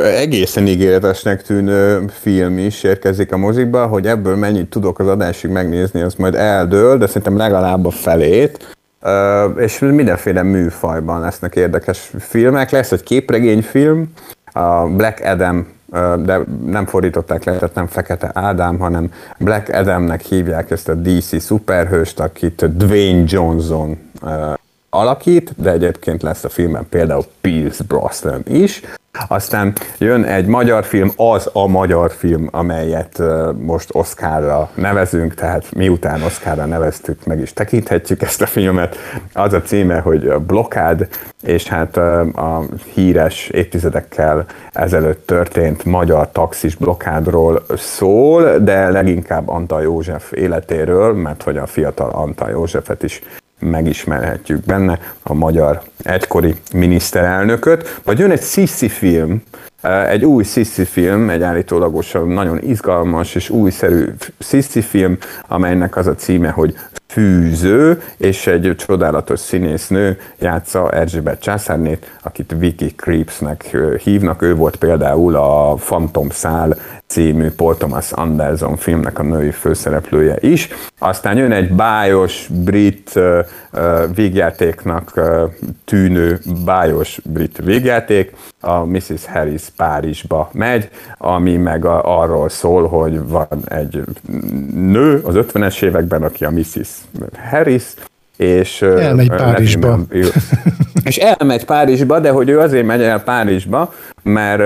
egészen 0.03 0.67
ígéretesnek 0.67 1.41
tűnő 1.41 2.05
film 2.09 2.57
is 2.57 2.83
érkezik 2.83 3.31
a 3.31 3.37
mozikba, 3.37 3.87
hogy 3.87 4.07
ebből 4.07 4.35
mennyit 4.35 4.69
tudok 4.69 4.99
az 4.99 5.07
adásig 5.07 5.49
megnézni, 5.49 6.01
az 6.01 6.15
majd 6.15 6.35
eldől, 6.35 6.97
de 6.97 7.07
szerintem 7.07 7.37
legalább 7.37 7.85
a 7.85 7.91
felét. 7.91 8.75
És 9.57 9.79
mindenféle 9.79 10.43
műfajban 10.43 11.19
lesznek 11.19 11.55
érdekes 11.55 12.11
filmek. 12.19 12.69
Lesz 12.69 12.91
egy 12.91 13.03
képregényfilm, 13.03 14.13
a 14.51 14.85
Black 14.85 15.25
Adam 15.25 15.67
de 16.23 16.39
nem 16.65 16.85
fordították 16.85 17.43
le, 17.43 17.53
tehát 17.53 17.75
nem 17.75 17.87
Fekete 17.87 18.31
Ádám, 18.33 18.79
hanem 18.79 19.11
Black 19.37 19.69
Adamnek 19.69 20.21
hívják 20.21 20.71
ezt 20.71 20.89
a 20.89 20.93
DC 20.93 21.41
szuperhőst, 21.41 22.19
akit 22.19 22.77
Dwayne 22.77 23.23
Johnson 23.27 23.97
alakít, 24.93 25.53
de 25.57 25.71
egyébként 25.71 26.21
lesz 26.21 26.43
a 26.43 26.49
filmben 26.49 26.85
például 26.89 27.25
Pierce 27.41 27.83
Brosnan 27.87 28.41
is. 28.47 28.81
Aztán 29.27 29.73
jön 29.97 30.23
egy 30.23 30.45
magyar 30.45 30.83
film, 30.83 31.11
az 31.15 31.49
a 31.53 31.67
magyar 31.67 32.11
film, 32.11 32.47
amelyet 32.51 33.21
most 33.57 33.89
Oscarra 33.91 34.69
nevezünk, 34.75 35.33
tehát 35.33 35.75
miután 35.75 36.21
Oscarra 36.21 36.65
neveztük, 36.65 37.25
meg 37.25 37.39
is 37.39 37.53
tekinthetjük 37.53 38.21
ezt 38.21 38.41
a 38.41 38.45
filmet. 38.45 38.97
Az 39.33 39.53
a 39.53 39.61
címe, 39.61 39.99
hogy 39.99 40.33
Blokád, 40.33 41.07
és 41.41 41.67
hát 41.67 41.97
a 41.97 42.63
híres 42.93 43.47
évtizedekkel 43.47 44.45
ezelőtt 44.71 45.27
történt 45.27 45.85
magyar 45.85 46.31
taxis 46.31 46.75
blokádról 46.75 47.65
szól, 47.77 48.57
de 48.57 48.89
leginkább 48.89 49.49
Antal 49.49 49.81
József 49.81 50.31
életéről, 50.31 51.13
mert 51.13 51.43
hogy 51.43 51.57
a 51.57 51.65
fiatal 51.65 52.09
Antal 52.09 52.49
Józsefet 52.49 53.03
is 53.03 53.21
megismerhetjük 53.63 54.65
benne 54.65 54.99
a 55.23 55.33
magyar 55.33 55.81
egykori 56.03 56.55
miniszterelnököt, 56.73 57.99
vagy 58.03 58.19
jön 58.19 58.31
egy 58.31 58.41
Sissi 58.41 58.89
film, 58.89 59.43
eh, 59.81 60.09
egy 60.09 60.25
új 60.25 60.43
Sissi 60.43 60.85
film, 60.85 61.29
egy 61.29 61.41
állítólagosan 61.41 62.27
nagyon 62.27 62.59
izgalmas 62.63 63.35
és 63.35 63.49
újszerű 63.49 64.05
Sissi 64.39 64.81
film, 64.81 65.17
amelynek 65.47 65.95
az 65.95 66.07
a 66.07 66.15
címe, 66.15 66.49
hogy 66.49 66.75
fűző, 67.13 68.01
és 68.17 68.47
egy 68.47 68.75
csodálatos 68.75 69.39
színésznő 69.39 70.17
játsza 70.39 70.91
Erzsébet 70.91 71.41
császárnét, 71.41 72.17
akit 72.23 72.55
Vicky 72.57 72.95
Creepsnek 72.95 73.77
hívnak. 74.03 74.41
Ő 74.41 74.55
volt 74.55 74.75
például 74.75 75.35
a 75.35 75.73
Phantom 75.73 76.29
Szál 76.29 76.77
című 77.13 77.49
Paul 77.49 77.77
Thomas 77.77 78.11
Anderson 78.11 78.77
filmnek 78.77 79.19
a 79.19 79.23
női 79.23 79.51
főszereplője 79.51 80.37
is. 80.39 80.69
Aztán 80.99 81.37
jön 81.37 81.51
egy 81.51 81.71
bájos 81.71 82.47
brit 82.51 83.11
uh, 83.15 83.45
végjátéknak 84.15 85.11
uh, 85.15 85.51
tűnő 85.85 86.39
bájos 86.65 87.19
brit 87.23 87.57
végjáték, 87.63 88.35
a 88.59 88.85
Mrs. 88.85 89.25
Harris 89.25 89.63
Párizsba 89.75 90.49
megy, 90.53 90.89
ami 91.17 91.57
meg 91.57 91.85
a, 91.85 92.21
arról 92.21 92.49
szól, 92.49 92.87
hogy 92.87 93.27
van 93.27 93.47
egy 93.65 94.03
nő 94.73 95.21
az 95.23 95.35
50-es 95.37 95.81
években, 95.83 96.23
aki 96.23 96.45
a 96.45 96.51
Mrs. 96.51 96.89
Harris, 97.49 97.83
és 98.37 98.81
elmegy 98.81 99.29
Párizsba. 99.29 99.99
és 101.09 101.17
elmegy 101.17 101.65
Párizsba, 101.65 102.19
de 102.19 102.29
hogy 102.29 102.49
ő 102.49 102.59
azért 102.59 102.85
megy 102.85 103.01
el 103.01 103.23
Párizsba, 103.23 103.93
mert 104.23 104.61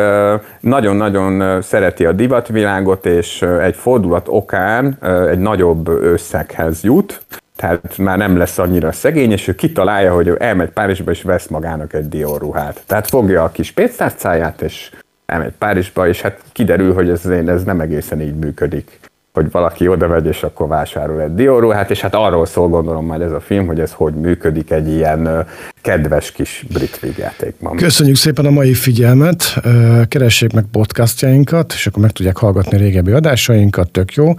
nagyon-nagyon 0.60 1.62
szereti 1.62 2.06
a 2.06 2.12
divatvilágot, 2.12 3.06
és 3.06 3.42
egy 3.42 3.76
fordulat 3.76 4.28
okán 4.30 4.98
egy 5.30 5.40
nagyobb 5.40 5.88
összeghez 5.88 6.84
jut, 6.84 7.22
tehát 7.56 7.98
már 7.98 8.18
nem 8.18 8.38
lesz 8.38 8.58
annyira 8.58 8.92
szegény, 8.92 9.32
és 9.32 9.48
ő 9.48 9.56
kitalálja, 9.56 10.14
hogy 10.14 10.28
ő 10.28 10.38
elmegy 10.40 10.70
Párizsba, 10.70 11.12
és 11.12 11.22
vesz 11.22 11.48
magának 11.48 11.94
egy 11.94 12.10
Dior 12.10 12.40
ruhát. 12.40 12.84
Tehát 12.86 13.08
fogja 13.08 13.44
a 13.44 13.50
kis 13.52 13.72
pénztárcáját, 13.72 14.62
és 14.62 14.92
elmegy 15.26 15.54
Párizsba, 15.58 16.08
és 16.08 16.22
hát 16.22 16.40
kiderül, 16.52 16.94
hogy 16.94 17.10
ez, 17.10 17.26
ez 17.26 17.64
nem 17.64 17.80
egészen 17.82 18.22
így 18.22 18.36
működik 18.36 19.00
hogy 19.38 19.52
valaki 19.52 19.88
oda 19.88 20.08
megy, 20.08 20.26
és 20.26 20.44
akkor 20.44 20.68
vásárol 20.68 21.22
egy 21.22 21.34
dióruhát, 21.34 21.92
és 21.92 22.02
hát 22.02 22.16
arról 22.16 22.46
szól 22.46 22.68
gondolom 22.68 23.06
majd 23.06 23.22
ez 23.22 23.32
a 23.32 23.40
film, 23.40 23.68
hogy 23.68 23.80
ez 23.80 23.92
hogy 23.92 24.14
működik 24.14 24.72
egy 24.72 24.88
ilyen 24.88 25.46
kedves 25.82 26.32
kis 26.32 26.66
brit 26.74 27.00
vígjátékban. 27.00 27.76
Köszönjük 27.76 28.16
szépen 28.16 28.46
a 28.46 28.50
mai 28.50 28.74
figyelmet, 28.74 29.62
keressék 30.08 30.54
meg 30.54 30.66
podcastjainkat, 30.72 31.74
és 31.74 31.88
akkor 31.88 32.02
meg 32.02 32.12
tudják 32.12 32.38
hallgatni 32.38 32.78
régebbi 32.78 33.12
adásainkat, 33.12 33.92
tök 33.92 34.14
jó, 34.14 34.34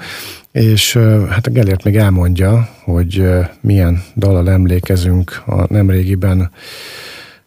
és 0.53 0.97
hát 1.31 1.47
a 1.47 1.51
Gellért 1.51 1.85
még 1.85 1.97
elmondja, 1.97 2.69
hogy 2.85 3.29
milyen 3.61 4.03
dallal 4.17 4.51
emlékezünk 4.51 5.43
a 5.47 5.73
nemrégiben 5.73 6.51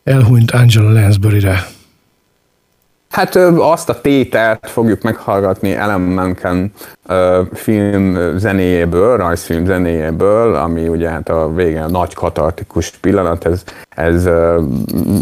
elhunyt 0.03 0.51
Angela 0.51 0.91
Lansbury-re. 0.91 1.65
Hát 3.11 3.35
azt 3.57 3.89
a 3.89 4.01
tételt 4.01 4.69
fogjuk 4.69 5.01
meghallgatni 5.01 5.71
Ellen 5.71 6.01
Menken 6.01 6.71
film 7.53 8.37
zenéjéből, 8.37 9.17
rajzfilm 9.17 9.65
zenéjéből, 9.65 10.55
ami 10.55 10.87
ugye 10.87 11.09
hát 11.09 11.29
a 11.29 11.53
végén 11.53 11.85
nagy 11.89 12.13
katartikus 12.13 12.89
pillanat, 12.89 13.45
ez, 13.45 13.63
ez 13.89 14.29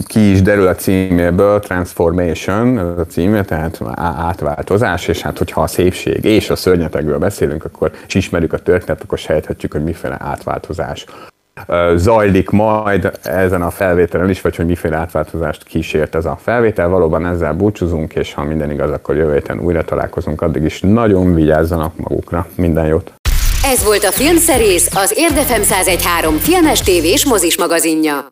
ki 0.05 0.31
is 0.31 0.41
derül 0.41 0.67
a 0.67 0.75
címéből, 0.75 1.59
Transformation, 1.59 2.77
a 2.77 3.05
címe, 3.05 3.43
tehát 3.43 3.79
átváltozás, 3.95 5.07
és 5.07 5.21
hát 5.21 5.37
hogyha 5.37 5.61
a 5.61 5.67
szépség 5.67 6.23
és 6.23 6.49
a 6.49 6.55
szörnyetekből 6.55 7.17
beszélünk, 7.17 7.65
akkor 7.65 7.91
és 8.07 8.13
ismerjük 8.13 8.53
a 8.53 8.57
történetet, 8.57 9.03
akkor 9.03 9.17
sejthetjük, 9.17 9.71
hogy 9.71 9.83
miféle 9.83 10.17
átváltozás 10.19 11.05
zajlik 11.95 12.49
majd 12.49 13.12
ezen 13.24 13.62
a 13.62 13.70
felvételen 13.70 14.30
is, 14.30 14.41
vagy 14.41 14.55
hogy 14.55 14.66
miféle 14.66 14.97
átváltozást 14.97 15.64
kísért 15.64 16.16
ez 16.16 16.26
a 16.26 16.38
felvétel. 16.41 16.89
Valóban 16.89 17.26
ezzel 17.26 17.53
búcsúzunk, 17.53 18.14
és 18.14 18.34
ha 18.34 18.43
minden 18.43 18.72
igaz, 18.72 18.91
akkor 18.91 19.16
jövő 19.16 19.34
héten 19.34 19.60
újra 19.60 19.84
találkozunk. 19.84 20.41
Addig 20.41 20.64
is 20.64 20.80
nagyon 20.82 21.34
vigyázzanak 21.34 21.97
magukra. 21.97 22.47
Minden 22.55 22.86
jót! 22.86 23.14
Ez 23.64 23.84
volt 23.84 24.03
a 24.03 24.12
Filmszerész, 24.12 24.95
az 24.95 25.14
Érdefem 25.16 25.62
1013 25.62 26.38
filmes 26.38 26.82
tévés 26.82 27.26
mozis 27.26 27.57
magazinja. 27.57 28.26